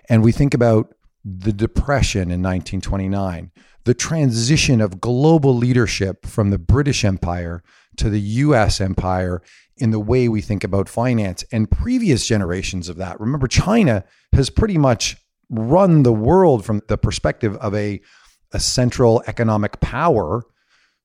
and 0.09 0.23
we 0.23 0.31
think 0.31 0.53
about 0.53 0.93
the 1.23 1.53
Depression 1.53 2.23
in 2.23 2.41
1929, 2.41 3.51
the 3.83 3.93
transition 3.93 4.81
of 4.81 4.99
global 4.99 5.55
leadership 5.55 6.25
from 6.25 6.49
the 6.49 6.57
British 6.57 7.05
Empire 7.05 7.63
to 7.97 8.09
the 8.09 8.19
US 8.19 8.81
Empire 8.81 9.41
in 9.77 9.91
the 9.91 9.99
way 9.99 10.27
we 10.27 10.41
think 10.41 10.63
about 10.63 10.87
finance 10.87 11.43
and 11.51 11.69
previous 11.69 12.27
generations 12.27 12.89
of 12.89 12.97
that. 12.97 13.19
Remember, 13.19 13.47
China 13.47 14.03
has 14.33 14.49
pretty 14.49 14.77
much 14.77 15.17
run 15.49 16.03
the 16.03 16.13
world 16.13 16.63
from 16.63 16.81
the 16.87 16.97
perspective 16.97 17.55
of 17.57 17.75
a, 17.75 17.99
a 18.51 18.59
central 18.59 19.23
economic 19.27 19.79
power 19.79 20.43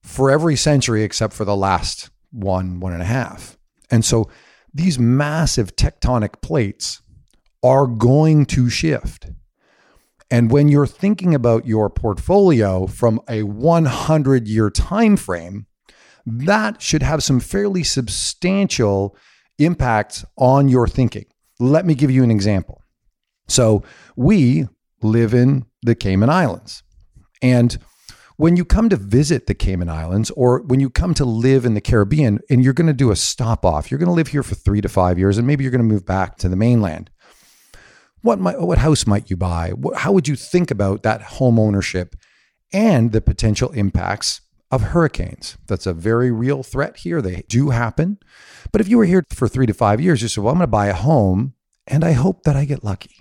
for 0.07 0.31
every 0.31 0.55
century 0.55 1.03
except 1.03 1.33
for 1.33 1.43
the 1.43 1.55
last 1.55 2.09
one, 2.31 2.79
one 2.79 2.93
and 2.93 3.01
a 3.01 3.05
half. 3.05 3.57
And 3.91 4.05
so 4.05 4.29
these 4.73 4.97
massive 4.97 5.75
tectonic 5.75 6.41
plates 6.41 7.01
are 7.61 7.87
going 7.87 8.45
to 8.47 8.69
shift. 8.69 9.27
And 10.31 10.49
when 10.49 10.69
you're 10.69 10.87
thinking 10.87 11.35
about 11.35 11.65
your 11.65 11.89
portfolio 11.89 12.87
from 12.87 13.21
a 13.29 13.43
100 13.43 14.47
year 14.47 14.69
time 14.69 15.17
frame, 15.17 15.67
that 16.25 16.81
should 16.81 17.03
have 17.03 17.23
some 17.23 17.39
fairly 17.39 17.83
substantial 17.83 19.15
impacts 19.57 20.25
on 20.37 20.69
your 20.69 20.87
thinking. 20.87 21.25
Let 21.59 21.85
me 21.85 21.95
give 21.95 22.11
you 22.11 22.23
an 22.23 22.31
example. 22.31 22.81
So, 23.47 23.83
we 24.17 24.67
live 25.01 25.33
in 25.33 25.65
the 25.81 25.95
Cayman 25.95 26.29
Islands. 26.29 26.83
And 27.41 27.77
when 28.37 28.55
you 28.55 28.63
come 28.63 28.87
to 28.89 28.95
visit 28.95 29.47
the 29.47 29.55
Cayman 29.55 29.89
Islands 29.89 30.29
or 30.31 30.61
when 30.61 30.79
you 30.79 30.91
come 30.91 31.15
to 31.15 31.25
live 31.25 31.65
in 31.65 31.73
the 31.73 31.81
Caribbean 31.81 32.39
and 32.51 32.63
you're 32.63 32.73
going 32.73 32.87
to 32.87 32.93
do 32.93 33.09
a 33.09 33.15
stop 33.15 33.65
off, 33.65 33.89
you're 33.89 33.97
going 33.97 34.07
to 34.07 34.13
live 34.13 34.27
here 34.27 34.43
for 34.43 34.53
three 34.53 34.79
to 34.79 34.87
five 34.87 35.17
years 35.17 35.37
and 35.39 35.47
maybe 35.47 35.63
you're 35.63 35.71
going 35.71 35.87
to 35.87 35.93
move 35.93 36.05
back 36.05 36.37
to 36.37 36.49
the 36.49 36.55
mainland. 36.55 37.09
What 38.21 38.39
might, 38.39 38.61
what 38.61 38.77
house 38.77 39.07
might 39.07 39.31
you 39.31 39.37
buy? 39.37 39.73
How 39.95 40.11
would 40.11 40.27
you 40.27 40.35
think 40.35 40.69
about 40.69 41.01
that 41.01 41.21
home 41.23 41.59
ownership 41.59 42.15
and 42.71 43.11
the 43.11 43.21
potential 43.21 43.71
impacts 43.71 44.41
of 44.69 44.81
hurricanes? 44.81 45.57
That's 45.65 45.87
a 45.87 45.93
very 45.93 46.31
real 46.31 46.61
threat 46.61 46.97
here. 46.97 47.23
They 47.23 47.43
do 47.47 47.71
happen. 47.71 48.19
But 48.71 48.81
if 48.81 48.87
you 48.87 48.99
were 48.99 49.05
here 49.05 49.23
for 49.31 49.47
three 49.47 49.65
to 49.65 49.73
five 49.73 49.99
years, 49.99 50.21
you 50.21 50.27
said, 50.27 50.43
well, 50.43 50.51
I'm 50.51 50.59
going 50.59 50.67
to 50.67 50.71
buy 50.71 50.87
a 50.87 50.93
home 50.93 51.55
and 51.87 52.03
I 52.03 52.11
hope 52.11 52.43
that 52.43 52.55
I 52.55 52.65
get 52.65 52.83
lucky. 52.83 53.15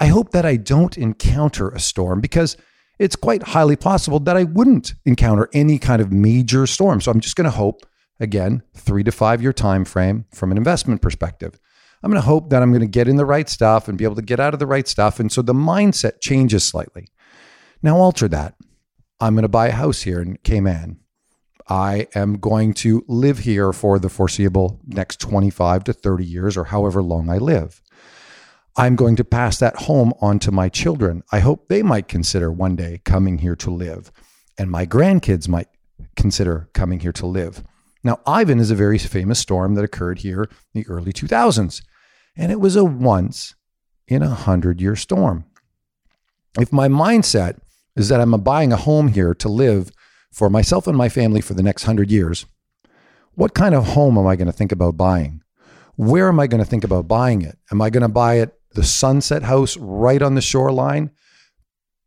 I 0.00 0.06
hope 0.06 0.30
that 0.30 0.46
I 0.46 0.56
don't 0.56 0.98
encounter 0.98 1.68
a 1.68 1.78
storm 1.78 2.20
because 2.20 2.56
it's 3.02 3.16
quite 3.16 3.42
highly 3.42 3.74
possible 3.74 4.20
that 4.20 4.36
I 4.36 4.44
wouldn't 4.44 4.94
encounter 5.04 5.48
any 5.52 5.76
kind 5.80 6.00
of 6.00 6.12
major 6.12 6.68
storm. 6.68 7.00
So 7.00 7.10
I'm 7.10 7.18
just 7.18 7.34
going 7.34 7.46
to 7.46 7.50
hope 7.50 7.84
again, 8.20 8.62
three 8.74 9.02
to 9.02 9.10
five 9.10 9.42
year 9.42 9.52
time 9.52 9.84
frame 9.84 10.24
from 10.32 10.52
an 10.52 10.56
investment 10.56 11.02
perspective. 11.02 11.58
I'm 12.02 12.10
going 12.10 12.22
to 12.22 12.26
hope 12.26 12.50
that 12.50 12.62
I'm 12.62 12.70
going 12.70 12.80
to 12.80 12.86
get 12.86 13.08
in 13.08 13.16
the 13.16 13.26
right 13.26 13.48
stuff 13.48 13.88
and 13.88 13.98
be 13.98 14.04
able 14.04 14.14
to 14.14 14.22
get 14.22 14.38
out 14.38 14.54
of 14.54 14.60
the 14.60 14.68
right 14.68 14.86
stuff. 14.86 15.18
And 15.18 15.32
so 15.32 15.42
the 15.42 15.52
mindset 15.52 16.20
changes 16.20 16.62
slightly. 16.62 17.08
Now, 17.82 17.96
alter 17.96 18.28
that. 18.28 18.54
I'm 19.20 19.34
going 19.34 19.42
to 19.42 19.48
buy 19.48 19.68
a 19.68 19.72
house 19.72 20.02
here 20.02 20.20
in 20.20 20.36
Cayman. 20.38 21.00
I 21.68 22.06
am 22.14 22.38
going 22.38 22.72
to 22.74 23.04
live 23.08 23.40
here 23.40 23.72
for 23.72 23.98
the 23.98 24.08
foreseeable 24.08 24.80
next 24.86 25.20
25 25.20 25.84
to 25.84 25.92
30 25.92 26.24
years 26.24 26.56
or 26.56 26.64
however 26.64 27.02
long 27.02 27.30
I 27.30 27.38
live. 27.38 27.81
I'm 28.76 28.96
going 28.96 29.16
to 29.16 29.24
pass 29.24 29.58
that 29.58 29.76
home 29.76 30.12
on 30.20 30.38
to 30.40 30.52
my 30.52 30.68
children. 30.68 31.22
I 31.30 31.40
hope 31.40 31.68
they 31.68 31.82
might 31.82 32.08
consider 32.08 32.50
one 32.50 32.76
day 32.76 33.00
coming 33.04 33.38
here 33.38 33.56
to 33.56 33.70
live, 33.70 34.10
and 34.58 34.70
my 34.70 34.86
grandkids 34.86 35.48
might 35.48 35.68
consider 36.16 36.68
coming 36.72 37.00
here 37.00 37.12
to 37.12 37.26
live. 37.26 37.62
Now, 38.02 38.20
Ivan 38.26 38.58
is 38.58 38.70
a 38.70 38.74
very 38.74 38.98
famous 38.98 39.38
storm 39.38 39.74
that 39.74 39.84
occurred 39.84 40.20
here 40.20 40.42
in 40.42 40.82
the 40.82 40.86
early 40.88 41.12
2000s 41.12 41.82
and 42.36 42.50
it 42.50 42.60
was 42.60 42.76
a 42.76 42.84
once 42.84 43.54
in 44.08 44.22
a 44.22 44.30
hundred 44.30 44.80
year 44.80 44.96
storm. 44.96 45.44
If 46.58 46.72
my 46.72 46.88
mindset 46.88 47.58
is 47.96 48.08
that 48.08 48.20
I'm 48.20 48.32
buying 48.42 48.72
a 48.72 48.76
home 48.76 49.08
here 49.08 49.34
to 49.34 49.48
live 49.48 49.90
for 50.32 50.48
myself 50.48 50.86
and 50.86 50.96
my 50.96 51.08
family 51.08 51.40
for 51.40 51.54
the 51.54 51.62
next 51.62 51.84
hundred 51.84 52.10
years, 52.10 52.46
what 53.34 53.54
kind 53.54 53.74
of 53.74 53.88
home 53.88 54.18
am 54.18 54.26
I 54.26 54.36
going 54.36 54.46
to 54.46 54.52
think 54.52 54.72
about 54.72 54.96
buying? 54.96 55.42
Where 55.96 56.28
am 56.28 56.40
I 56.40 56.46
going 56.46 56.62
to 56.62 56.68
think 56.68 56.84
about 56.84 57.08
buying 57.08 57.42
it? 57.42 57.58
Am 57.70 57.80
I 57.80 57.90
going 57.90 58.02
to 58.02 58.08
buy 58.08 58.36
it 58.36 58.54
the 58.74 58.84
sunset 58.84 59.42
house 59.42 59.76
right 59.76 60.22
on 60.22 60.34
the 60.34 60.40
shoreline, 60.40 61.10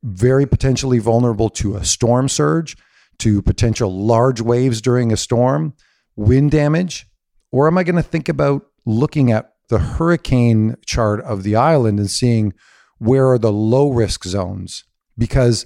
very 0.04 0.46
potentially 0.46 1.00
vulnerable 1.00 1.50
to 1.50 1.76
a 1.76 1.86
storm 1.86 2.30
surge, 2.30 2.78
to 3.20 3.42
potential 3.42 3.92
large 3.92 4.42
waves 4.42 4.82
during 4.82 5.12
a 5.12 5.18
storm, 5.18 5.74
wind 6.16 6.52
damage? 6.52 7.08
Or 7.52 7.68
am 7.68 7.78
I 7.78 7.84
going 7.84 7.96
to 7.96 8.04
think 8.04 8.28
about 8.28 8.66
looking 8.86 9.32
at 9.32 9.56
the 9.70 9.80
hurricane 9.80 10.76
chart 10.86 11.22
of 11.22 11.44
the 11.44 11.56
island 11.56 12.00
and 12.00 12.10
seeing 12.10 12.54
where 12.98 13.30
are 13.30 13.40
the 13.40 13.52
low 13.52 13.90
risk 13.90 14.24
zones. 14.24 14.84
Because 15.18 15.66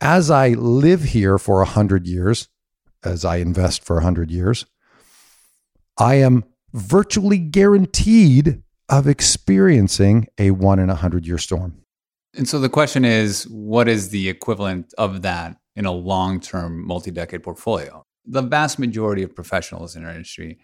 as 0.00 0.30
I 0.30 0.50
live 0.50 1.04
here 1.04 1.38
for 1.38 1.56
100 1.58 2.06
years, 2.06 2.48
as 3.04 3.24
I 3.24 3.36
invest 3.36 3.84
for 3.84 3.96
100 3.96 4.30
years, 4.30 4.66
I 5.98 6.16
am 6.16 6.44
virtually 6.72 7.38
guaranteed 7.38 8.62
of 8.90 9.06
experiencing 9.06 10.26
a 10.36 10.50
one 10.50 10.80
in 10.80 10.90
a 10.90 10.94
100 10.94 11.26
year 11.26 11.38
storm. 11.38 11.80
And 12.34 12.48
so 12.48 12.58
the 12.58 12.68
question 12.68 13.04
is 13.04 13.44
what 13.44 13.88
is 13.88 14.10
the 14.10 14.28
equivalent 14.28 14.92
of 14.98 15.22
that 15.22 15.56
in 15.76 15.86
a 15.86 15.92
long 15.92 16.40
term, 16.40 16.86
multi 16.86 17.10
decade 17.10 17.42
portfolio? 17.42 18.04
The 18.26 18.42
vast 18.42 18.78
majority 18.78 19.22
of 19.22 19.34
professionals 19.34 19.96
in 19.96 20.04
our 20.04 20.10
industry 20.10 20.58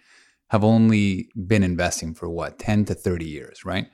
have 0.50 0.62
only 0.62 1.28
been 1.46 1.62
investing 1.62 2.14
for 2.14 2.28
what, 2.28 2.58
10 2.58 2.84
to 2.86 2.94
30 2.94 3.24
years, 3.24 3.64
right? 3.64 3.88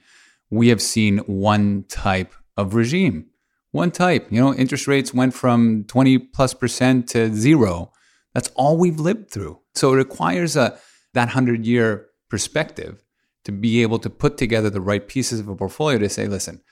We 0.51 0.69
have 0.69 0.83
seen 0.83 1.19
one 1.19 1.85
type 1.89 2.35
of 2.57 2.75
regime, 2.75 3.27
one 3.71 3.91
type. 3.91 4.31
You 4.31 4.41
know, 4.41 4.55
interest 4.55 4.87
rates 4.87 5.15
went 5.15 5.33
from 5.33 5.85
20 5.85 6.19
plus 6.19 6.53
percent 6.53 7.09
to 7.11 7.35
zero. 7.35 7.93
That's 8.35 8.51
all 8.55 8.77
we've 8.77 9.01
lived 9.01 9.31
through. 9.31 9.61
So 9.75 9.95
it 9.95 9.97
requires 9.97 10.57
a 10.57 10.79
that 11.15 11.27
100 11.27 11.67
year 11.67 12.07
perspective 12.29 13.03
to 13.45 13.53
be 13.53 13.83
able 13.83 13.99
to 13.99 14.11
put 14.11 14.37
together 14.37 14.71
the 14.71 14.81
right 14.81 15.07
pieces 15.07 15.41
of 15.41 15.49
a 15.49 15.57
portfolio 15.57 15.99
to 15.99 16.09
say, 16.09 16.27
listen, 16.27 16.63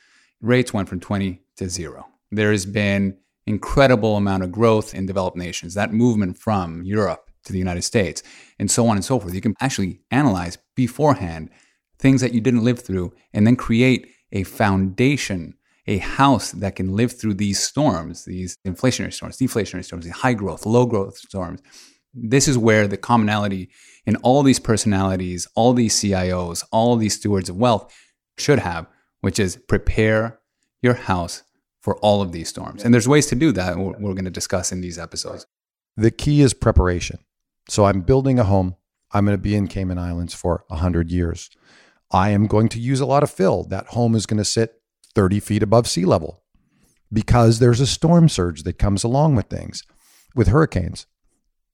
rates 0.40 0.72
went 0.72 0.88
from 0.88 1.00
20 1.00 1.40
to 1.56 1.68
zero. 1.68 2.06
There 2.30 2.52
has 2.52 2.66
been 2.66 3.16
incredible 3.46 4.16
amount 4.16 4.44
of 4.44 4.52
growth 4.52 4.94
in 4.94 5.06
developed 5.06 5.36
nations. 5.36 5.74
That 5.74 5.92
movement 5.92 6.38
from 6.38 6.84
Europe 6.84 7.30
to 7.44 7.52
the 7.52 7.58
United 7.58 7.82
States, 7.82 8.22
and 8.58 8.70
so 8.70 8.86
on 8.88 8.96
and 8.96 9.04
so 9.04 9.18
forth. 9.18 9.34
You 9.34 9.40
can 9.40 9.56
actually 9.60 10.00
analyze 10.10 10.58
beforehand 10.74 11.50
things 11.98 12.20
that 12.20 12.34
you 12.34 12.40
didn't 12.40 12.64
live 12.64 12.80
through 12.80 13.12
and 13.32 13.46
then 13.46 13.56
create 13.56 14.08
a 14.32 14.44
foundation, 14.44 15.54
a 15.86 15.98
house 15.98 16.52
that 16.52 16.76
can 16.76 16.94
live 16.94 17.18
through 17.18 17.34
these 17.34 17.60
storms, 17.60 18.24
these 18.24 18.56
inflationary 18.66 19.12
storms, 19.12 19.38
deflationary 19.38 19.84
storms, 19.84 20.04
the 20.04 20.12
high 20.12 20.34
growth, 20.34 20.66
low 20.66 20.86
growth 20.86 21.16
storms. 21.18 21.60
This 22.12 22.48
is 22.48 22.58
where 22.58 22.86
the 22.86 22.96
commonality 22.96 23.70
in 24.06 24.16
all 24.16 24.42
these 24.42 24.58
personalities, 24.58 25.46
all 25.54 25.72
these 25.72 25.94
CIOs, 25.94 26.64
all 26.72 26.96
these 26.96 27.14
stewards 27.14 27.48
of 27.48 27.56
wealth 27.56 27.94
should 28.38 28.58
have, 28.58 28.86
which 29.20 29.38
is 29.38 29.56
prepare 29.68 30.40
your 30.82 30.94
house 30.94 31.42
for 31.80 31.96
all 31.98 32.22
of 32.22 32.32
these 32.32 32.48
storms. 32.48 32.84
And 32.84 32.92
there's 32.92 33.08
ways 33.08 33.26
to 33.26 33.34
do 33.34 33.52
that 33.52 33.76
we're, 33.76 33.92
we're 33.98 34.14
going 34.14 34.24
to 34.24 34.30
discuss 34.30 34.72
in 34.72 34.80
these 34.80 34.98
episodes. 34.98 35.46
The 35.96 36.10
key 36.10 36.40
is 36.40 36.54
preparation. 36.54 37.18
So 37.68 37.84
I'm 37.84 38.00
building 38.00 38.38
a 38.38 38.44
home. 38.44 38.76
I'm 39.12 39.24
going 39.24 39.36
to 39.36 39.42
be 39.42 39.54
in 39.54 39.68
Cayman 39.68 39.98
Islands 39.98 40.34
for 40.34 40.64
100 40.68 41.10
years. 41.10 41.50
I 42.10 42.30
am 42.30 42.46
going 42.46 42.68
to 42.70 42.80
use 42.80 43.00
a 43.00 43.06
lot 43.06 43.22
of 43.22 43.30
fill. 43.30 43.64
That 43.64 43.88
home 43.88 44.14
is 44.14 44.26
going 44.26 44.38
to 44.38 44.44
sit 44.44 44.82
30 45.14 45.40
feet 45.40 45.62
above 45.62 45.88
sea 45.88 46.04
level 46.04 46.42
because 47.12 47.58
there's 47.58 47.80
a 47.80 47.86
storm 47.86 48.28
surge 48.28 48.62
that 48.62 48.78
comes 48.78 49.04
along 49.04 49.36
with 49.36 49.46
things, 49.46 49.82
with 50.34 50.48
hurricanes, 50.48 51.06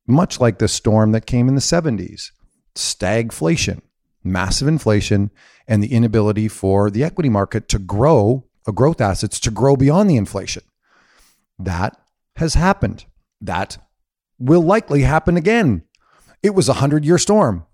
much 0.06 0.40
like 0.40 0.58
the 0.58 0.68
storm 0.68 1.12
that 1.12 1.26
came 1.26 1.48
in 1.48 1.54
the 1.54 1.60
70s 1.60 2.30
stagflation, 2.74 3.80
massive 4.22 4.68
inflation, 4.68 5.30
and 5.66 5.82
the 5.82 5.92
inability 5.92 6.46
for 6.46 6.90
the 6.90 7.02
equity 7.02 7.30
market 7.30 7.68
to 7.70 7.78
grow, 7.78 8.44
a 8.66 8.72
growth 8.72 9.00
assets 9.00 9.40
to 9.40 9.50
grow 9.50 9.76
beyond 9.76 10.10
the 10.10 10.16
inflation. 10.16 10.62
That 11.58 11.96
has 12.36 12.54
happened. 12.54 13.06
That 13.40 13.78
will 14.38 14.60
likely 14.60 15.02
happen 15.02 15.36
again. 15.36 15.82
It 16.42 16.54
was 16.54 16.68
a 16.68 16.72
100 16.72 17.04
year 17.04 17.18
storm. 17.18 17.66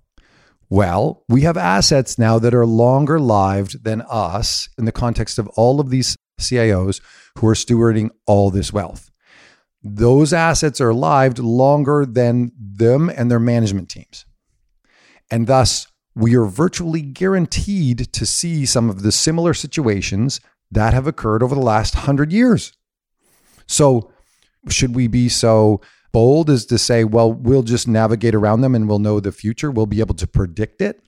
Well, 0.70 1.24
we 1.28 1.42
have 1.42 1.58
assets 1.58 2.18
now 2.18 2.38
that 2.38 2.54
are 2.54 2.64
longer 2.64 3.20
lived 3.20 3.84
than 3.84 4.02
us 4.08 4.70
in 4.78 4.86
the 4.86 4.92
context 4.92 5.38
of 5.38 5.48
all 5.48 5.80
of 5.80 5.90
these 5.90 6.16
CIOs 6.40 7.02
who 7.38 7.46
are 7.48 7.54
stewarding 7.54 8.10
all 8.26 8.50
this 8.50 8.72
wealth. 8.72 9.11
Those 9.82 10.32
assets 10.32 10.80
are 10.80 10.94
lived 10.94 11.38
longer 11.38 12.06
than 12.06 12.52
them 12.58 13.10
and 13.10 13.30
their 13.30 13.40
management 13.40 13.88
teams. 13.88 14.24
And 15.30 15.46
thus, 15.46 15.86
we 16.14 16.36
are 16.36 16.44
virtually 16.44 17.02
guaranteed 17.02 18.12
to 18.12 18.26
see 18.26 18.66
some 18.66 18.90
of 18.90 19.02
the 19.02 19.12
similar 19.12 19.54
situations 19.54 20.40
that 20.70 20.94
have 20.94 21.06
occurred 21.06 21.42
over 21.42 21.54
the 21.54 21.60
last 21.60 21.94
hundred 21.94 22.32
years. 22.32 22.72
So, 23.66 24.12
should 24.68 24.94
we 24.94 25.08
be 25.08 25.28
so 25.28 25.80
bold 26.12 26.50
as 26.50 26.66
to 26.66 26.78
say, 26.78 27.04
well, 27.04 27.32
we'll 27.32 27.62
just 27.62 27.88
navigate 27.88 28.34
around 28.34 28.60
them 28.60 28.74
and 28.74 28.88
we'll 28.88 28.98
know 28.98 29.18
the 29.18 29.32
future? 29.32 29.70
We'll 29.70 29.86
be 29.86 30.00
able 30.00 30.14
to 30.16 30.26
predict 30.26 30.80
it? 30.80 31.02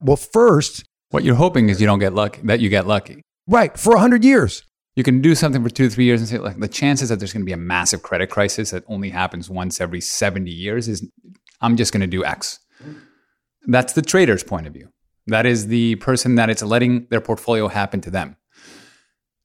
Well, 0.00 0.16
first, 0.16 0.84
what 1.10 1.24
you're 1.24 1.36
hoping 1.36 1.68
is 1.68 1.80
you 1.80 1.86
don't 1.86 1.98
get 1.98 2.14
lucky, 2.14 2.42
that 2.44 2.60
you 2.60 2.68
get 2.68 2.86
lucky. 2.86 3.22
Right, 3.46 3.78
for 3.78 3.92
100 3.92 4.24
years. 4.24 4.62
You 4.98 5.04
can 5.04 5.20
do 5.20 5.36
something 5.36 5.62
for 5.62 5.70
two, 5.70 5.88
three 5.88 6.06
years 6.06 6.20
and 6.20 6.28
say, 6.28 6.38
like, 6.38 6.58
the 6.58 6.66
chances 6.66 7.08
that 7.08 7.20
there's 7.20 7.32
going 7.32 7.42
to 7.42 7.46
be 7.46 7.52
a 7.52 7.56
massive 7.56 8.02
credit 8.02 8.30
crisis 8.30 8.72
that 8.72 8.82
only 8.88 9.10
happens 9.10 9.48
once 9.48 9.80
every 9.80 10.00
70 10.00 10.50
years 10.50 10.88
is, 10.88 11.08
I'm 11.60 11.76
just 11.76 11.92
going 11.92 12.00
to 12.00 12.08
do 12.08 12.24
X. 12.24 12.58
That's 13.68 13.92
the 13.92 14.02
trader's 14.02 14.42
point 14.42 14.66
of 14.66 14.72
view. 14.72 14.88
That 15.28 15.46
is 15.46 15.68
the 15.68 15.94
person 15.94 16.34
that 16.34 16.50
it's 16.50 16.64
letting 16.64 17.06
their 17.10 17.20
portfolio 17.20 17.68
happen 17.68 18.00
to 18.00 18.10
them. 18.10 18.38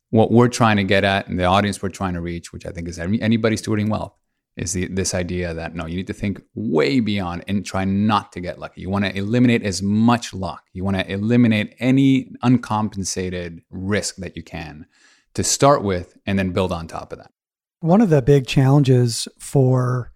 What 0.09 0.31
we're 0.31 0.47
trying 0.47 0.77
to 0.77 0.83
get 0.83 1.03
at 1.03 1.27
and 1.27 1.39
the 1.39 1.45
audience 1.45 1.83
we're 1.83 1.89
trying 1.89 2.15
to 2.15 2.21
reach, 2.21 2.51
which 2.51 2.65
I 2.65 2.71
think 2.71 2.87
is 2.87 2.97
anybody 2.97 3.55
stewarding 3.55 3.89
wealth, 3.89 4.15
is 4.57 4.73
the, 4.73 4.87
this 4.87 5.13
idea 5.13 5.53
that 5.53 5.75
no, 5.75 5.85
you 5.85 5.97
need 5.97 6.07
to 6.07 6.13
think 6.13 6.41
way 6.55 6.99
beyond 6.99 7.43
and 7.47 7.63
try 7.63 7.85
not 7.85 8.31
to 8.31 8.39
get 8.39 8.57
lucky. 8.57 8.81
You 8.81 8.89
want 8.89 9.05
to 9.05 9.15
eliminate 9.15 9.61
as 9.61 9.83
much 9.83 10.33
luck. 10.33 10.63
You 10.73 10.83
want 10.83 10.97
to 10.97 11.11
eliminate 11.11 11.75
any 11.77 12.31
uncompensated 12.41 13.61
risk 13.69 14.15
that 14.15 14.35
you 14.35 14.41
can 14.41 14.87
to 15.35 15.43
start 15.43 15.83
with 15.83 16.17
and 16.25 16.37
then 16.37 16.51
build 16.51 16.71
on 16.71 16.87
top 16.87 17.11
of 17.11 17.19
that. 17.19 17.31
One 17.79 18.01
of 18.01 18.09
the 18.09 18.21
big 18.21 18.47
challenges 18.47 19.27
for 19.39 20.11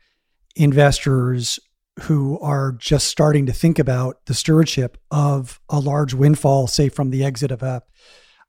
investors 0.56 1.60
who 2.02 2.40
are 2.40 2.74
just 2.74 3.08
starting 3.08 3.46
to 3.48 3.54
think 3.54 3.80
about 3.80 4.26
the 4.26 4.34
stewardship 4.34 4.98
of 5.10 5.60
a 5.70 5.80
large 5.80 6.14
windfall, 6.14 6.68
say 6.68 6.90
from 6.90 7.10
the 7.10 7.24
exit 7.24 7.52
of 7.52 7.64
a 7.64 7.82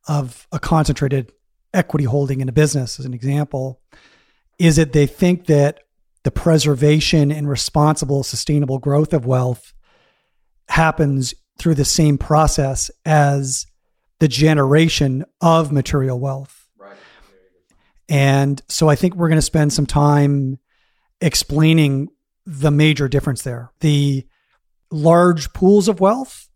of 0.06 0.46
a 0.52 0.58
concentrated 0.58 1.32
equity 1.74 2.04
holding 2.04 2.40
in 2.40 2.48
a 2.48 2.52
business, 2.52 2.98
as 2.98 3.04
an 3.04 3.12
example, 3.12 3.80
is 4.58 4.76
that 4.76 4.92
they 4.92 5.06
think 5.06 5.46
that 5.46 5.80
the 6.24 6.30
preservation 6.30 7.30
and 7.30 7.48
responsible, 7.48 8.22
sustainable 8.22 8.78
growth 8.78 9.12
of 9.12 9.26
wealth 9.26 9.72
happens 10.68 11.34
through 11.58 11.74
the 11.74 11.84
same 11.84 12.18
process 12.18 12.90
as 13.04 13.66
the 14.20 14.28
generation 14.28 15.24
of 15.40 15.72
material 15.72 16.18
wealth. 16.18 16.57
And 18.08 18.60
so 18.68 18.88
I 18.88 18.96
think 18.96 19.14
we're 19.14 19.28
going 19.28 19.38
to 19.38 19.42
spend 19.42 19.72
some 19.72 19.86
time 19.86 20.58
explaining 21.20 22.08
the 22.46 22.70
major 22.70 23.08
difference 23.08 23.42
there. 23.42 23.72
The 23.80 24.26
large 24.90 25.52
pools 25.52 25.88
of 25.88 26.00
wealth 26.00 26.48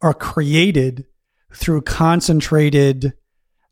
are 0.00 0.14
created 0.14 1.06
through 1.52 1.82
concentrated 1.82 3.12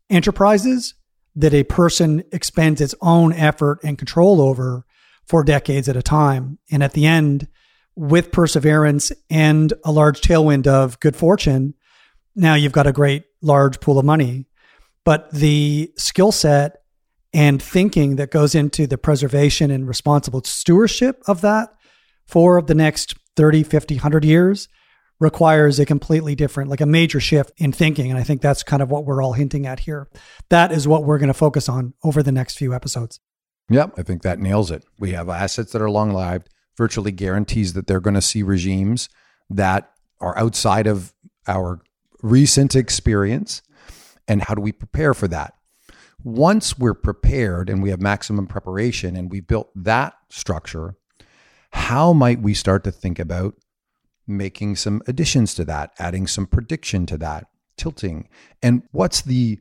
enterprises 0.09 0.95
that 1.35 1.53
a 1.53 1.63
person 1.63 2.23
expends 2.31 2.81
its 2.81 2.95
own 3.01 3.31
effort 3.31 3.79
and 3.83 3.97
control 3.97 4.41
over 4.41 4.85
for 5.25 5.43
decades 5.43 5.87
at 5.87 5.95
a 5.95 6.01
time. 6.01 6.59
And 6.71 6.83
at 6.83 6.93
the 6.93 7.05
end, 7.05 7.47
with 7.95 8.31
perseverance 8.31 9.11
and 9.29 9.73
a 9.85 9.91
large 9.91 10.21
tailwind 10.21 10.67
of 10.67 10.99
good 10.99 11.15
fortune, 11.15 11.75
now 12.35 12.55
you've 12.55 12.71
got 12.71 12.87
a 12.87 12.93
great 12.93 13.23
large 13.41 13.79
pool 13.79 13.99
of 13.99 14.05
money. 14.05 14.47
But 15.05 15.31
the 15.31 15.91
skill 15.97 16.31
set 16.31 16.78
and 17.33 17.61
thinking 17.61 18.15
that 18.15 18.31
goes 18.31 18.55
into 18.55 18.87
the 18.87 18.97
preservation 18.97 19.71
and 19.71 19.87
responsible 19.87 20.43
stewardship 20.43 21.21
of 21.27 21.41
that 21.41 21.69
for 22.25 22.61
the 22.61 22.75
next 22.75 23.15
30, 23.35 23.63
50, 23.63 23.95
100 23.95 24.25
years 24.25 24.67
requires 25.19 25.79
a 25.79 25.85
completely 25.85 26.33
different, 26.33 26.69
like 26.69 26.81
a 26.81 26.85
major 26.85 27.19
shift 27.19 27.51
in 27.57 27.71
thinking. 27.71 28.09
And 28.09 28.17
I 28.17 28.23
think 28.23 28.41
that's 28.41 28.63
kind 28.63 28.81
of 28.81 28.89
what 28.89 29.05
we're 29.05 29.21
all 29.21 29.33
hinting 29.33 29.65
at 29.65 29.81
here. 29.81 30.07
That 30.49 30.71
is 30.71 30.87
what 30.87 31.03
we're 31.03 31.17
going 31.17 31.27
to 31.27 31.33
focus 31.33 31.67
on 31.67 31.93
over 32.03 32.23
the 32.23 32.31
next 32.31 32.57
few 32.57 32.73
episodes. 32.73 33.19
Yep, 33.69 33.95
I 33.97 34.03
think 34.03 34.23
that 34.23 34.39
nails 34.39 34.71
it. 34.71 34.85
We 34.97 35.11
have 35.11 35.29
assets 35.29 35.73
that 35.73 35.81
are 35.81 35.89
long 35.89 36.11
lived, 36.11 36.49
virtually 36.77 37.11
guarantees 37.11 37.73
that 37.73 37.85
they're 37.85 37.99
going 37.99 38.15
to 38.15 38.21
see 38.21 38.41
regimes 38.41 39.09
that 39.49 39.91
are 40.21 40.37
outside 40.37 40.87
of 40.87 41.13
our 41.47 41.81
recent 42.21 42.75
experience. 42.75 43.61
And 44.27 44.41
how 44.43 44.55
do 44.55 44.61
we 44.61 44.71
prepare 44.71 45.13
for 45.13 45.27
that? 45.27 45.53
Once 46.23 46.77
we're 46.77 46.93
prepared 46.93 47.69
and 47.69 47.81
we 47.81 47.89
have 47.89 48.01
maximum 48.01 48.45
preparation 48.45 49.15
and 49.15 49.31
we 49.31 49.39
built 49.39 49.71
that 49.75 50.13
structure, 50.29 50.95
how 51.71 52.11
might 52.13 52.41
we 52.41 52.53
start 52.53 52.83
to 52.83 52.91
think 52.91 53.19
about 53.19 53.55
making 54.27 54.75
some 54.75 55.01
additions 55.07 55.53
to 55.53 55.63
that, 55.63 55.91
adding 55.97 56.27
some 56.27 56.45
prediction 56.45 57.05
to 57.05 57.17
that, 57.17 57.47
tilting? 57.77 58.27
And 58.61 58.83
what's 58.91 59.21
the 59.21 59.59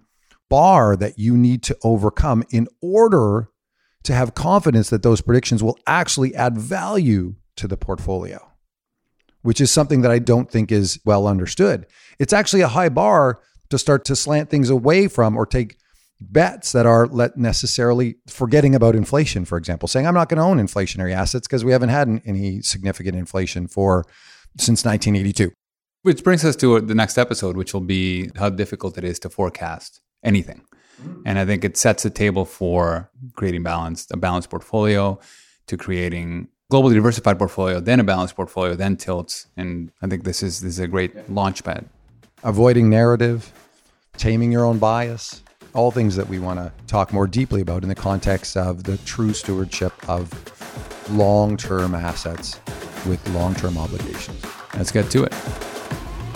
bar 0.49 0.97
that 0.97 1.19
you 1.19 1.37
need 1.37 1.63
to 1.65 1.77
overcome 1.85 2.43
in 2.51 2.67
order 2.83 3.49
to 4.03 4.15
have 4.15 4.35
confidence 4.35 4.91
that 4.91 5.03
those 5.03 5.21
predictions 5.21 5.63
will 5.63 5.79
actually 5.87 6.35
add 6.35 6.59
value 6.59 7.37
to 7.57 7.69
the 7.69 7.77
portfolio? 7.77 8.53
Which 9.43 9.61
is 9.61 9.71
something 9.71 10.03
that 10.03 10.11
I 10.11 10.19
don't 10.19 10.51
think 10.51 10.73
is 10.73 10.99
well 11.05 11.27
understood. 11.29 11.87
It's 12.19 12.33
actually 12.33 12.63
a 12.63 12.69
high 12.69 12.89
bar 12.89 13.41
to 13.71 13.79
start 13.79 14.05
to 14.07 14.17
slant 14.17 14.51
things 14.51 14.71
away 14.71 15.09
from 15.09 15.37
or 15.37 15.47
take 15.47 15.77
bets 16.21 16.73
that 16.73 16.87
are 16.87 17.07
let 17.07 17.37
necessarily 17.37 18.17
forgetting 18.27 18.75
about 18.75 18.97
inflation, 18.97 19.45
for 19.45 19.57
example, 19.57 19.89
saying 19.89 20.07
I'm 20.07 20.15
not 20.15 20.29
going 20.29 20.39
to 20.39 20.45
own 20.45 20.59
inflationary 20.59 21.13
assets 21.13 21.47
because 21.47 21.65
we 21.65 21.73
haven't 21.73 21.91
had 21.91 22.21
any 22.25 22.61
significant 22.63 23.17
inflation 23.17 23.69
for 23.69 24.05
since 24.59 24.85
1982. 24.85 25.53
Which 26.03 26.25
brings 26.25 26.45
us 26.45 26.57
to 26.57 26.81
the 26.81 26.95
next 26.95 27.19
episode, 27.19 27.57
which 27.57 27.75
will 27.75 27.81
be 27.81 28.31
how 28.37 28.51
difficult 28.51 28.99
it 28.99 29.05
is 29.05 29.19
to 29.21 29.31
forecast 29.31 30.01
anything. 30.25 30.63
Hmm. 31.01 31.23
And 31.25 31.39
I 31.39 31.45
think 31.45 31.65
it 31.65 31.77
sets 31.77 32.03
the 32.03 32.11
table 32.11 32.45
for 32.45 33.11
creating 33.35 33.63
balanced, 33.63 34.11
a 34.13 34.17
balanced 34.17 34.51
portfolio, 34.51 35.19
to 35.67 35.77
creating 35.77 36.49
globally 36.73 36.95
diversified 36.95 37.39
portfolio, 37.39 37.81
then 37.81 38.01
a 38.01 38.05
balanced 38.05 38.37
portfolio, 38.37 38.75
then 38.75 38.97
tilts. 38.97 39.47
And 39.57 39.93
I 40.03 40.07
think 40.07 40.25
this 40.25 40.43
is 40.43 40.61
this 40.61 40.75
is 40.75 40.79
a 40.79 40.89
great 40.89 41.31
launch 41.31 41.65
pad. 41.65 41.87
Avoiding 42.43 42.89
narrative, 42.89 43.53
taming 44.17 44.53
your 44.53 44.65
own 44.65 44.79
bias, 44.79 45.43
all 45.75 45.91
things 45.91 46.17
that 46.17 46.29
we 46.29 46.39
want 46.39 46.59
to 46.59 46.73
talk 46.87 47.13
more 47.13 47.27
deeply 47.27 47.61
about 47.61 47.83
in 47.83 47.89
the 47.89 47.95
context 47.95 48.57
of 48.57 48.85
the 48.85 48.97
true 48.99 49.33
stewardship 49.33 49.93
of 50.09 50.33
long 51.11 51.57
term 51.57 51.95
assets 51.95 52.61
with 53.07 53.27
long 53.31 53.55
term 53.55 53.79
obligations. 53.79 54.45
Let's 54.75 54.91
get 54.93 55.11
to 55.11 55.25
it. 55.25 55.68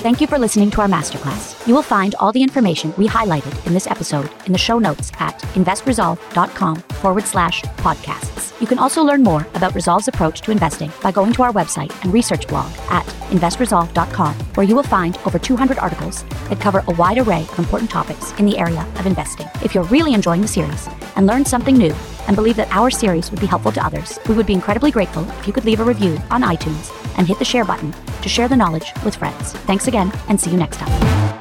Thank 0.02 0.20
you 0.20 0.26
for 0.26 0.36
listening 0.36 0.68
to 0.72 0.80
our 0.80 0.88
masterclass. 0.88 1.64
You 1.64 1.74
will 1.74 1.82
find 1.82 2.16
all 2.16 2.32
the 2.32 2.42
information 2.42 2.92
we 2.98 3.06
highlighted 3.06 3.64
in 3.68 3.72
this 3.72 3.86
episode 3.86 4.28
in 4.46 4.52
the 4.52 4.58
show 4.58 4.80
notes 4.80 5.12
at 5.20 5.38
investresolve.com 5.54 6.76
forward 6.98 7.22
slash 7.22 7.62
podcasts. 7.62 8.60
You 8.60 8.66
can 8.66 8.80
also 8.80 9.04
learn 9.04 9.22
more 9.22 9.46
about 9.54 9.76
Resolve's 9.76 10.08
approach 10.08 10.40
to 10.40 10.50
investing 10.50 10.90
by 11.04 11.12
going 11.12 11.32
to 11.34 11.44
our 11.44 11.52
website 11.52 11.92
and 12.02 12.12
research 12.12 12.48
blog 12.48 12.68
at 12.90 13.06
investresolve.com, 13.30 14.34
where 14.56 14.66
you 14.66 14.74
will 14.74 14.82
find 14.82 15.18
over 15.24 15.38
200 15.38 15.78
articles 15.78 16.24
that 16.48 16.58
cover 16.58 16.82
a 16.88 16.94
wide 16.94 17.18
array 17.18 17.42
of 17.42 17.58
important 17.60 17.88
topics 17.88 18.32
in 18.40 18.44
the 18.44 18.58
area 18.58 18.84
of 18.96 19.06
investing. 19.06 19.46
If 19.62 19.72
you're 19.72 19.84
really 19.84 20.14
enjoying 20.14 20.40
the 20.40 20.48
series 20.48 20.88
and 21.14 21.28
learned 21.28 21.46
something 21.46 21.76
new 21.76 21.94
and 22.26 22.34
believe 22.34 22.56
that 22.56 22.72
our 22.72 22.90
series 22.90 23.30
would 23.30 23.40
be 23.40 23.46
helpful 23.46 23.70
to 23.70 23.86
others, 23.86 24.18
we 24.28 24.34
would 24.34 24.46
be 24.46 24.52
incredibly 24.52 24.90
grateful 24.90 25.30
if 25.38 25.46
you 25.46 25.52
could 25.52 25.64
leave 25.64 25.78
a 25.78 25.84
review 25.84 26.18
on 26.32 26.42
iTunes 26.42 27.01
and 27.16 27.26
hit 27.26 27.38
the 27.38 27.44
share 27.44 27.64
button 27.64 27.94
to 28.22 28.28
share 28.28 28.48
the 28.48 28.56
knowledge 28.56 28.92
with 29.04 29.16
friends. 29.16 29.52
Thanks 29.52 29.88
again 29.88 30.12
and 30.28 30.40
see 30.40 30.50
you 30.50 30.56
next 30.56 30.78
time. 30.78 31.31